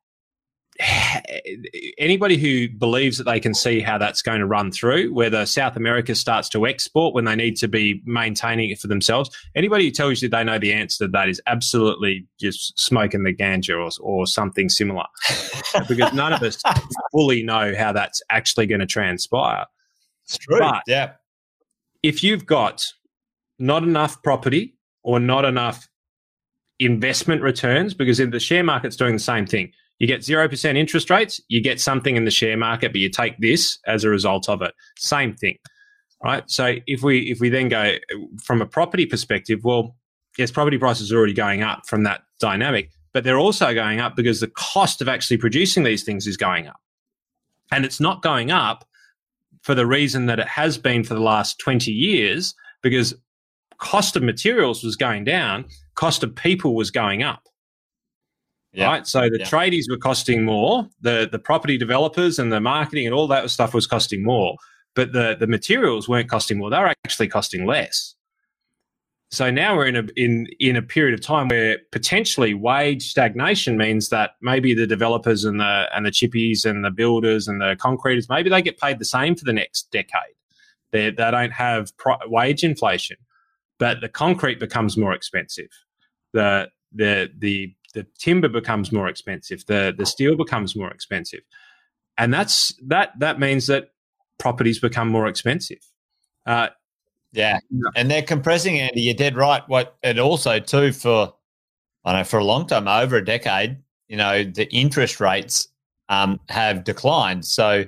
[1.98, 5.76] anybody who believes that they can see how that's going to run through, whether South
[5.76, 9.90] America starts to export when they need to be maintaining it for themselves, anybody who
[9.90, 13.90] tells you they know the answer to that is absolutely just smoking the ganja or,
[14.02, 15.04] or something similar.
[15.88, 16.60] because none of us
[17.12, 19.66] fully know how that's actually going to transpire.
[20.24, 20.58] It's true.
[20.58, 21.12] But yeah
[22.02, 22.84] if you've got
[23.58, 25.88] not enough property or not enough
[26.78, 29.72] investment returns, because in the share market's doing the same thing.
[30.00, 33.38] You get 0% interest rates, you get something in the share market, but you take
[33.38, 34.72] this as a result of it.
[34.98, 35.58] Same thing.
[36.22, 36.42] Right.
[36.50, 37.96] So if we if we then go
[38.42, 39.96] from a property perspective, well,
[40.36, 44.16] yes, property prices are already going up from that dynamic, but they're also going up
[44.16, 46.80] because the cost of actually producing these things is going up.
[47.72, 48.86] And it's not going up
[49.62, 53.14] for the reason that it has been for the last 20 years, because
[53.78, 57.42] cost of materials was going down, cost of people was going up.
[58.72, 58.86] Yeah.
[58.86, 59.06] Right.
[59.06, 59.46] So the yeah.
[59.46, 63.74] tradies were costing more, the, the property developers and the marketing and all that stuff
[63.74, 64.56] was costing more,
[64.94, 66.70] but the, the materials weren't costing more.
[66.70, 68.14] They were actually costing less.
[69.32, 73.76] So now we're in a in in a period of time where potentially wage stagnation
[73.76, 77.76] means that maybe the developers and the and the chippies and the builders and the
[77.76, 80.34] concreters maybe they get paid the same for the next decade.
[80.90, 83.18] They they don't have pro- wage inflation,
[83.78, 85.70] but the concrete becomes more expensive.
[86.32, 89.64] The the the the timber becomes more expensive.
[89.66, 91.40] The the steel becomes more expensive,
[92.18, 93.90] and that's that that means that
[94.38, 95.80] properties become more expensive.
[96.46, 96.68] Uh,
[97.32, 97.58] yeah.
[97.94, 99.02] And they're compressing, Andy.
[99.02, 99.62] You're dead right.
[99.68, 101.32] What and also too for
[102.04, 103.78] I know for a long time, over a decade,
[104.08, 105.68] you know, the interest rates
[106.08, 107.44] um, have declined.
[107.44, 107.84] So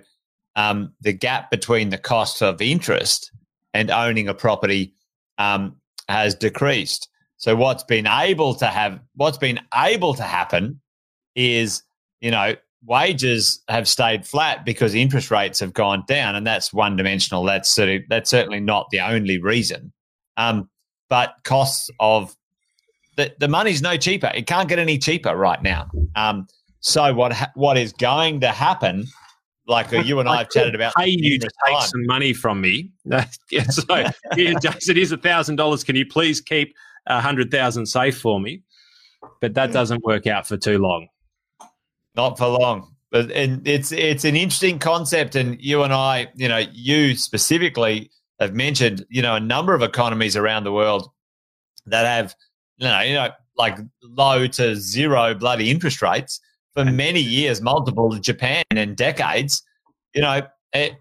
[0.54, 3.32] um, the gap between the cost of interest
[3.74, 4.94] and owning a property
[5.38, 5.76] um,
[6.08, 7.08] has decreased.
[7.42, 10.80] So what's been able to have what's been able to happen
[11.34, 11.82] is,
[12.20, 12.54] you know,
[12.86, 17.42] wages have stayed flat because interest rates have gone down, and that's one dimensional.
[17.42, 19.92] That's sort of, that's certainly not the only reason.
[20.36, 20.70] Um,
[21.10, 22.32] but costs of
[23.16, 24.30] the, the money's no cheaper.
[24.32, 25.90] It can't get any cheaper right now.
[26.14, 26.46] Um,
[26.78, 29.04] so what ha- what is going to happen?
[29.66, 30.94] Like you and I, have chatted about.
[30.94, 31.88] Pay you to take time.
[31.88, 32.92] some money from me.
[33.50, 33.82] yeah, so
[34.36, 35.82] yeah, Jason, here's a thousand dollars.
[35.82, 36.72] Can you please keep
[37.06, 38.62] a hundred thousand safe for me?
[39.40, 41.08] But that doesn't work out for too long.
[42.16, 42.94] Not for long.
[43.10, 48.10] But and it's it's an interesting concept, and you and I, you know, you specifically
[48.40, 51.10] have mentioned, you know, a number of economies around the world
[51.86, 52.34] that have,
[52.78, 56.40] you know, you know, like low to zero bloody interest rates
[56.74, 59.62] for many years, multiple to Japan and decades.
[60.14, 60.42] You know,
[60.72, 60.94] it,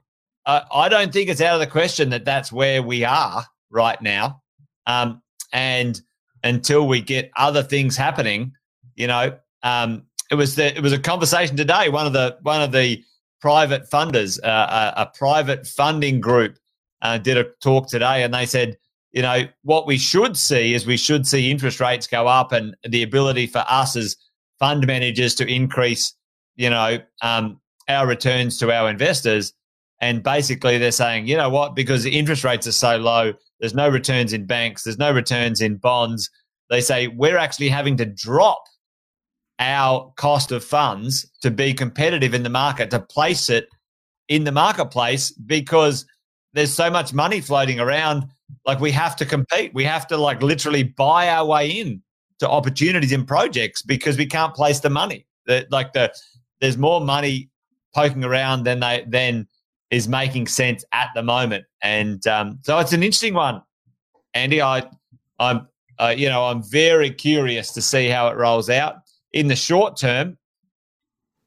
[0.45, 4.01] uh, I don't think it's out of the question that that's where we are right
[4.01, 4.41] now.
[4.85, 5.21] Um,
[5.51, 6.01] and
[6.43, 8.53] until we get other things happening,
[8.95, 11.89] you know, um, it was the, it was a conversation today.
[11.89, 13.03] One of the one of the
[13.41, 16.57] private funders, uh, a, a, private funding group,
[17.01, 18.77] uh, did a talk today, and they said,
[19.11, 22.75] you know, what we should see is we should see interest rates go up, and
[22.87, 24.15] the ability for us as
[24.59, 26.15] fund managers to increase,
[26.55, 29.53] you know, um, our returns to our investors.
[30.01, 33.87] And basically, they're saying, you know what, because interest rates are so low, there's no
[33.87, 36.29] returns in banks, there's no returns in bonds.
[36.69, 38.63] They say we're actually having to drop
[39.59, 43.67] our cost of funds to be competitive in the market, to place it
[44.27, 46.05] in the marketplace because
[46.53, 48.25] there's so much money floating around.
[48.65, 49.73] Like we have to compete.
[49.73, 52.01] We have to like literally buy our way in
[52.39, 55.27] to opportunities and projects because we can't place the money.
[55.45, 56.11] The, like the
[56.59, 57.49] there's more money
[57.93, 59.47] poking around than they than
[59.91, 61.65] is making sense at the moment.
[61.83, 63.61] And um, so it's an interesting one,
[64.33, 64.61] Andy.
[64.61, 64.89] I
[65.39, 65.67] I'm
[65.99, 68.95] uh, you know I'm very curious to see how it rolls out
[69.33, 70.37] in the short term,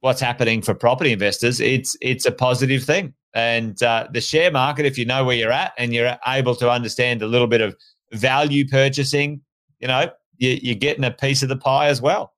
[0.01, 3.15] what's happening for property investors, it's it's a positive thing.
[3.35, 6.71] And uh, the share market, if you know where you're at and you're able to
[6.71, 7.77] understand a little bit of
[8.13, 9.41] value purchasing,
[9.81, 12.33] you know, you, you're getting a piece of the pie as well.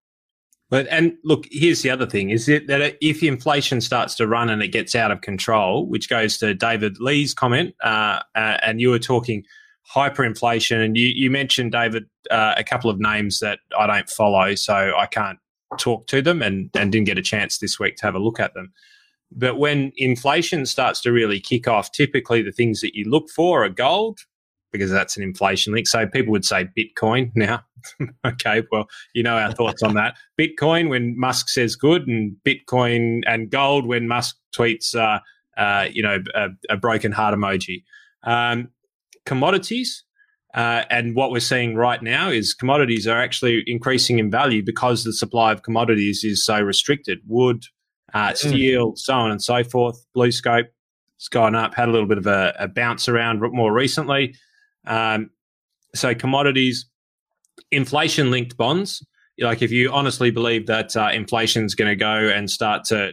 [0.68, 4.50] But and look, here's the other thing: is it that if inflation starts to run
[4.50, 8.80] and it gets out of control, which goes to David Lee's comment, uh, uh, and
[8.80, 9.44] you were talking
[9.94, 14.56] hyperinflation, and you, you mentioned David uh, a couple of names that I don't follow,
[14.56, 15.38] so I can't
[15.78, 18.40] talk to them, and and didn't get a chance this week to have a look
[18.40, 18.72] at them.
[19.30, 23.64] But when inflation starts to really kick off, typically the things that you look for
[23.64, 24.20] are gold,
[24.72, 25.86] because that's an inflation link.
[25.86, 27.64] So people would say Bitcoin now.
[28.26, 30.16] okay, well, you know our thoughts on that.
[30.40, 35.20] Bitcoin when Musk says good, and Bitcoin and gold when Musk tweets, uh,
[35.60, 37.84] uh, you know, a, a, broken heart emoji.
[38.24, 38.68] Um,
[39.24, 40.04] commodities.
[40.54, 45.04] Uh, and what we're seeing right now is commodities are actually increasing in value because
[45.04, 47.18] the supply of commodities is so restricted.
[47.26, 47.64] Wood,
[48.14, 48.36] uh, mm.
[48.36, 48.98] steel, mm.
[48.98, 50.02] so on and so forth.
[50.16, 50.64] BlueScope
[51.18, 54.34] has gone up, had a little bit of a, a bounce around more recently.
[54.86, 55.30] Um,
[55.94, 56.86] so commodities,
[57.70, 59.04] inflation linked bonds.
[59.38, 63.12] Like if you honestly believe that uh, inflation is going to go and start to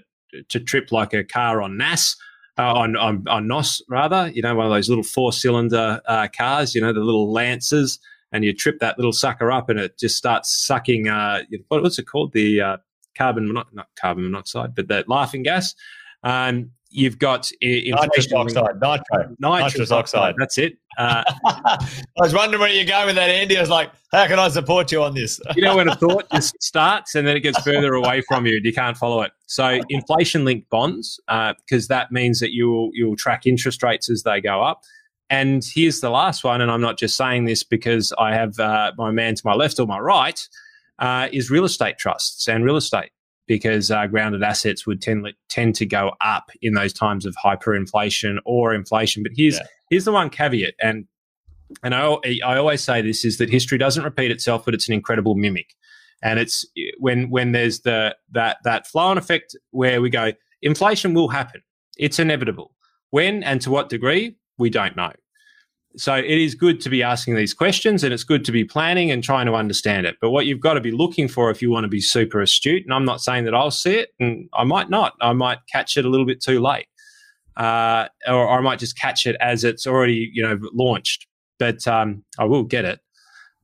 [0.49, 2.15] to trip like a car on NAS,
[2.57, 6.28] uh, on, on on NOS rather, you know, one of those little four cylinder uh,
[6.36, 7.99] cars, you know, the little Lancers,
[8.32, 11.07] and you trip that little sucker up, and it just starts sucking.
[11.07, 12.34] Uh, what, what's it called?
[12.34, 12.78] The uh,
[13.15, 15.76] carbon not carbon monoxide, but that laughing gas.
[16.24, 20.36] Um, you've got nitrous oxide, nitro, nitrous, nitrous oxide.
[20.38, 20.78] That's it.
[20.98, 21.88] Uh, I
[22.18, 23.58] was wondering where you're going with that, Andy.
[23.58, 25.41] I was like, how can I support you on this?
[25.56, 28.58] you know, when a thought just starts and then it gets further away from you
[28.58, 29.32] and you can't follow it.
[29.48, 34.10] So, inflation-linked bonds, because uh, that means that you will you will track interest rates
[34.10, 34.82] as they go up.
[35.30, 38.91] And here's the last one, and I'm not just saying this because I have uh,
[38.98, 40.39] my man to my left or my right,
[41.00, 43.10] uh, is real estate trusts and real estate
[43.48, 48.38] because uh, grounded assets would tend tend to go up in those times of hyperinflation
[48.46, 49.24] or inflation.
[49.24, 49.68] But here's yeah.
[49.89, 51.06] here's the one caveat, and
[51.84, 54.94] and I, I always say this is that history doesn't repeat itself, but it's an
[54.94, 55.74] incredible mimic.
[56.22, 56.66] And it's
[57.00, 60.32] when when there's the that that flow on effect where we go,
[60.62, 61.62] inflation will happen.
[61.98, 62.74] It's inevitable.
[63.10, 65.12] When and to what degree, we don't know
[65.96, 69.12] so it is good to be asking these questions and it's good to be planning
[69.12, 70.16] and trying to understand it.
[70.20, 72.84] But what you've got to be looking for if you want to be super astute,
[72.84, 75.98] and I'm not saying that I'll see it, and I might not, I might catch
[75.98, 76.88] it a little bit too late,
[77.58, 81.28] uh, or, or, I might just catch it as it's already you know launched.
[81.60, 83.00] But um, I will get it.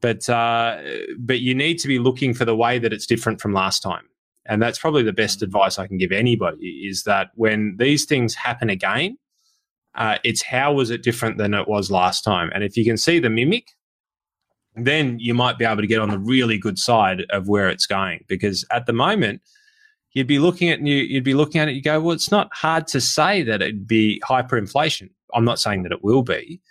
[0.01, 0.77] But uh,
[1.17, 4.03] but you need to be looking for the way that it's different from last time.
[4.45, 8.33] And that's probably the best advice I can give anybody is that when these things
[8.33, 9.17] happen again,
[9.95, 12.49] uh, it's how was it different than it was last time?
[12.53, 13.67] And if you can see the mimic,
[14.75, 17.85] then you might be able to get on the really good side of where it's
[17.85, 18.23] going.
[18.27, 19.41] Because at the moment,
[20.13, 21.75] you'd be looking at you, you'd be looking at it.
[21.75, 25.09] You go, well, it's not hard to say that it'd be hyperinflation.
[25.33, 26.61] I'm not saying that it will be,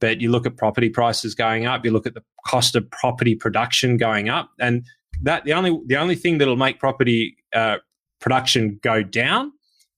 [0.00, 1.84] but you look at property prices going up.
[1.84, 4.84] You look at the cost of property production going up, and
[5.22, 7.78] that the only the only thing that'll make property uh,
[8.20, 9.52] production go down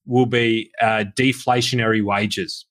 [0.07, 2.65] will be uh, deflationary wages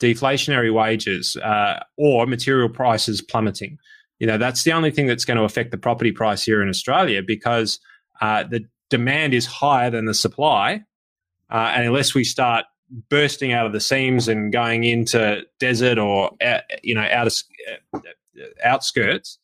[0.00, 3.78] deflationary wages uh, or material prices plummeting.
[4.18, 6.68] You know, that's the only thing that's going to affect the property price here in
[6.68, 7.78] Australia because
[8.20, 10.82] uh, the demand is higher than the supply.
[11.50, 12.64] Uh, and unless we start
[13.08, 17.34] bursting out of the seams and going into desert or, uh, you know, out of,
[17.94, 18.00] uh,
[18.64, 19.38] outskirts,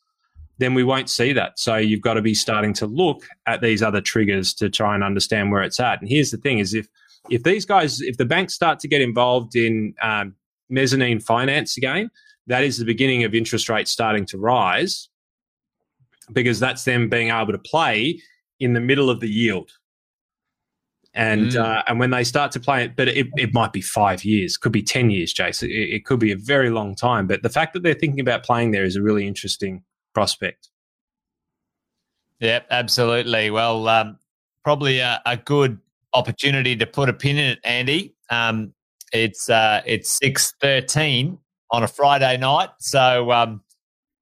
[0.59, 1.59] then we won't see that.
[1.59, 5.03] So you've got to be starting to look at these other triggers to try and
[5.03, 6.01] understand where it's at.
[6.01, 6.89] And here's the thing: is if
[7.31, 10.35] if these guys, if the banks start to get involved in um,
[10.69, 12.11] mezzanine finance again,
[12.47, 15.09] that is the beginning of interest rates starting to rise
[16.33, 18.21] because that's them being able to play
[18.61, 19.71] in the middle of the yield.
[21.15, 21.63] And mm.
[21.63, 24.57] uh, and when they start to play it, but it, it might be five years,
[24.57, 25.69] could be ten years, Jason.
[25.69, 27.27] It, it could be a very long time.
[27.27, 29.83] But the fact that they're thinking about playing there is a really interesting
[30.15, 30.69] prospect.
[32.41, 33.51] Yep, absolutely.
[33.51, 34.19] Well, um,
[34.65, 35.79] probably a, a, good
[36.13, 38.15] opportunity to put a pin in it, Andy.
[38.31, 38.75] Um,
[39.13, 41.39] it's uh, it's six thirteen
[41.71, 43.63] on a Friday night, so um,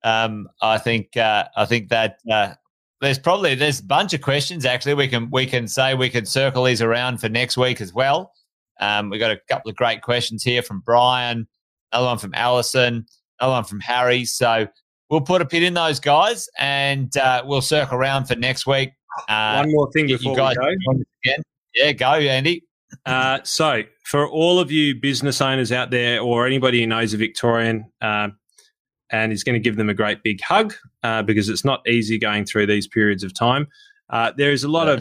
[0.04, 2.54] um, I think uh, I think that uh,
[3.00, 4.94] there's probably there's a bunch of questions actually.
[4.94, 8.32] We can we can say we can circle these around for next week as well.
[8.80, 11.46] Um, we got a couple of great questions here from Brian,
[11.92, 13.06] another one from Allison,
[13.38, 14.24] another one from Harry.
[14.24, 14.68] So
[15.10, 18.92] we'll put a pin in those guys, and uh, we'll circle around for next week.
[19.28, 21.02] Uh, one more thing before you guys we go.
[21.24, 21.42] Again.
[21.74, 22.64] Yeah, go, Andy.
[23.06, 27.16] Uh, so, for all of you business owners out there, or anybody who knows a
[27.16, 28.28] Victorian uh,
[29.12, 32.18] and is going to give them a great big hug uh, because it's not easy
[32.18, 33.68] going through these periods of time,
[34.10, 35.00] uh, there is a lot of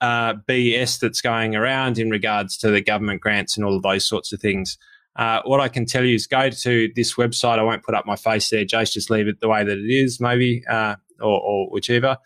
[0.00, 4.08] uh, BS that's going around in regards to the government grants and all of those
[4.08, 4.78] sorts of things.
[5.18, 7.58] Uh, what I can tell you is go to this website.
[7.58, 8.92] I won't put up my face there, Jace.
[8.92, 12.16] Just leave it the way that it is, maybe, or, or whichever.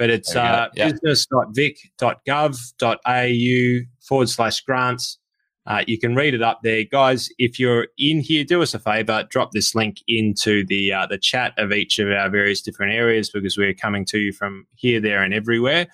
[0.00, 0.92] but it's uh, yep.
[0.92, 5.18] business.vic.gov.au forward slash grants.
[5.66, 7.28] Uh, you can read it up there, guys.
[7.36, 11.18] If you're in here, do us a favor, drop this link into the uh, the
[11.18, 15.00] chat of each of our various different areas because we're coming to you from here,
[15.00, 15.86] there, and everywhere.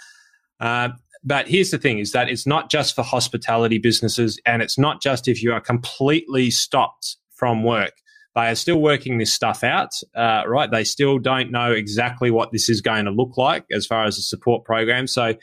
[0.61, 0.91] Uh,
[1.27, 5.03] but here's the thing: is that it's not just for hospitality businesses, and it's not
[5.03, 7.93] just if you are completely stopped from work.
[8.35, 10.71] They are still working this stuff out, uh, right?
[10.71, 14.19] They still don't know exactly what this is going to look like as far as
[14.19, 15.07] a support program.
[15.07, 15.35] So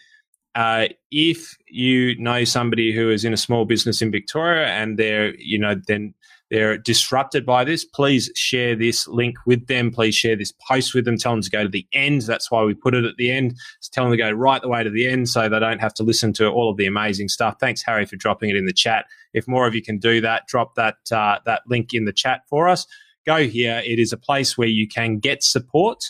[0.56, 5.34] uh, if you know somebody who is in a small business in Victoria and they're,
[5.36, 6.14] you know, then
[6.54, 9.90] they're disrupted by this, please share this link with them.
[9.90, 11.18] Please share this post with them.
[11.18, 12.22] Tell them to go to the end.
[12.22, 13.56] That's why we put it at the end.
[13.80, 15.96] Just tell them to go right the way to the end so they don't have
[15.96, 17.56] to listen to all of the amazing stuff.
[17.60, 19.06] Thanks, Harry, for dropping it in the chat.
[19.34, 22.42] If more of you can do that, drop that uh, that link in the chat
[22.48, 22.86] for us.
[23.26, 23.82] Go here.
[23.84, 26.04] It is a place where you can get support.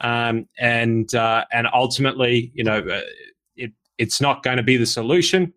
[0.00, 3.66] Um, and uh, and ultimately, you know, uh,
[3.98, 5.52] it's not going to be the solution,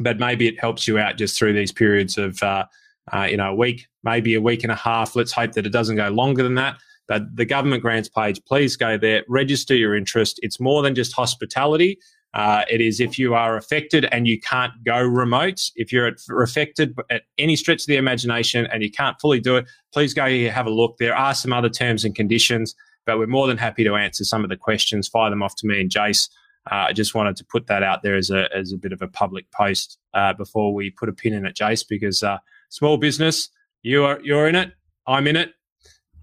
[0.00, 2.64] but maybe it helps you out just through these periods of, uh,
[3.12, 5.16] uh, you know, a week, maybe a week and a half.
[5.16, 6.76] Let's hope that it doesn't go longer than that.
[7.06, 10.38] But the government grants page, please go there, register your interest.
[10.42, 11.98] It's more than just hospitality.
[12.34, 15.60] Uh, it is if you are affected and you can't go remote.
[15.76, 19.66] If you're affected at any stretch of the imagination and you can't fully do it,
[19.92, 20.98] please go here, have a look.
[20.98, 22.74] There are some other terms and conditions,
[23.06, 25.08] but we're more than happy to answer some of the questions.
[25.08, 26.28] Fire them off to me and Jace.
[26.70, 29.00] Uh, I just wanted to put that out there as a as a bit of
[29.00, 32.36] a public post uh, before we put a pin in it, Jace, because uh,
[32.68, 33.48] small business,
[33.82, 34.72] you are you're in it,
[35.06, 35.52] I'm in it.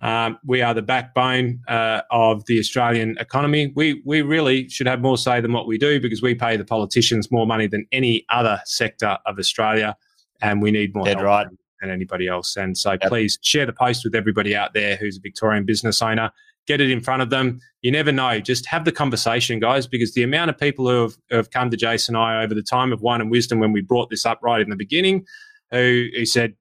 [0.01, 3.71] Um, we are the backbone uh, of the Australian economy.
[3.75, 6.65] We we really should have more say than what we do because we pay the
[6.65, 9.95] politicians more money than any other sector of Australia,
[10.41, 11.47] and we need more Dead help right.
[11.81, 12.55] than anybody else.
[12.55, 13.03] And so, yep.
[13.03, 16.31] please share the post with everybody out there who's a Victorian business owner
[16.67, 17.59] get it in front of them.
[17.81, 18.39] You never know.
[18.39, 21.69] Just have the conversation, guys, because the amount of people who have, who have come
[21.69, 24.25] to Jason and I over the time of Wine and Wisdom when we brought this
[24.25, 25.25] up right in the beginning,
[25.75, 26.55] who, who said,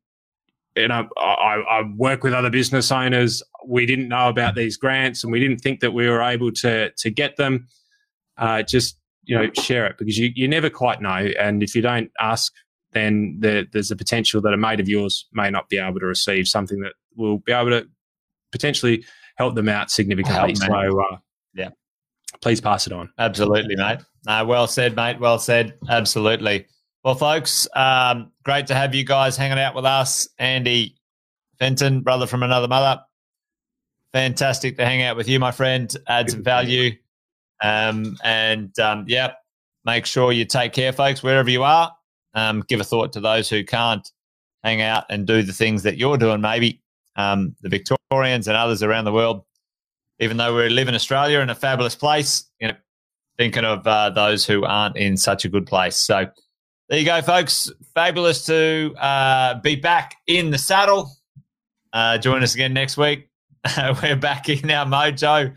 [0.76, 3.42] you know, I, I work with other business owners.
[3.66, 6.90] We didn't know about these grants and we didn't think that we were able to,
[6.90, 7.68] to get them.
[8.36, 11.30] Uh, just, you know, share it because you, you never quite know.
[11.38, 12.52] And if you don't ask,
[12.92, 16.06] then the, there's a potential that a mate of yours may not be able to
[16.06, 17.86] receive something that will be able to
[18.52, 19.04] potentially
[19.36, 20.54] help them out significantly.
[20.60, 21.16] Help, so, uh,
[21.54, 21.70] yeah,
[22.40, 23.10] please pass it on.
[23.18, 23.98] Absolutely, mate.
[24.26, 25.20] Uh, well said, mate.
[25.20, 25.74] Well said.
[25.88, 26.66] Absolutely.
[27.04, 30.26] Well, folks, um, great to have you guys hanging out with us.
[30.38, 30.96] Andy
[31.58, 33.02] Fenton, brother from another mother.
[34.14, 35.94] Fantastic to hang out with you, my friend.
[36.08, 36.92] Add some value.
[37.62, 39.32] Um, and um, yeah,
[39.84, 41.94] make sure you take care, folks, wherever you are.
[42.32, 44.10] Um, give a thought to those who can't
[44.62, 46.80] hang out and do the things that you're doing, maybe
[47.16, 49.44] um, the Victorians and others around the world.
[50.20, 52.74] Even though we live in Australia in a fabulous place, you know,
[53.36, 55.96] thinking of uh, those who aren't in such a good place.
[55.96, 56.30] So
[56.88, 57.70] there you go, folks.
[57.94, 61.10] Fabulous to uh, be back in the saddle.
[61.92, 63.28] Uh, join us again next week.
[64.02, 65.54] We're back in our mojo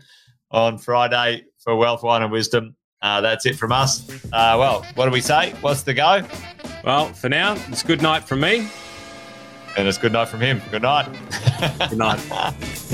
[0.50, 2.76] on Friday for Wealth, Wine, and Wisdom.
[3.02, 4.08] Uh, that's it from us.
[4.32, 5.54] Uh, well, what do we say?
[5.60, 6.26] What's the go?
[6.84, 8.68] Well, for now, it's good night from me.
[9.76, 10.62] And it's good night from him.
[10.70, 11.06] Good night.
[11.88, 12.54] good night.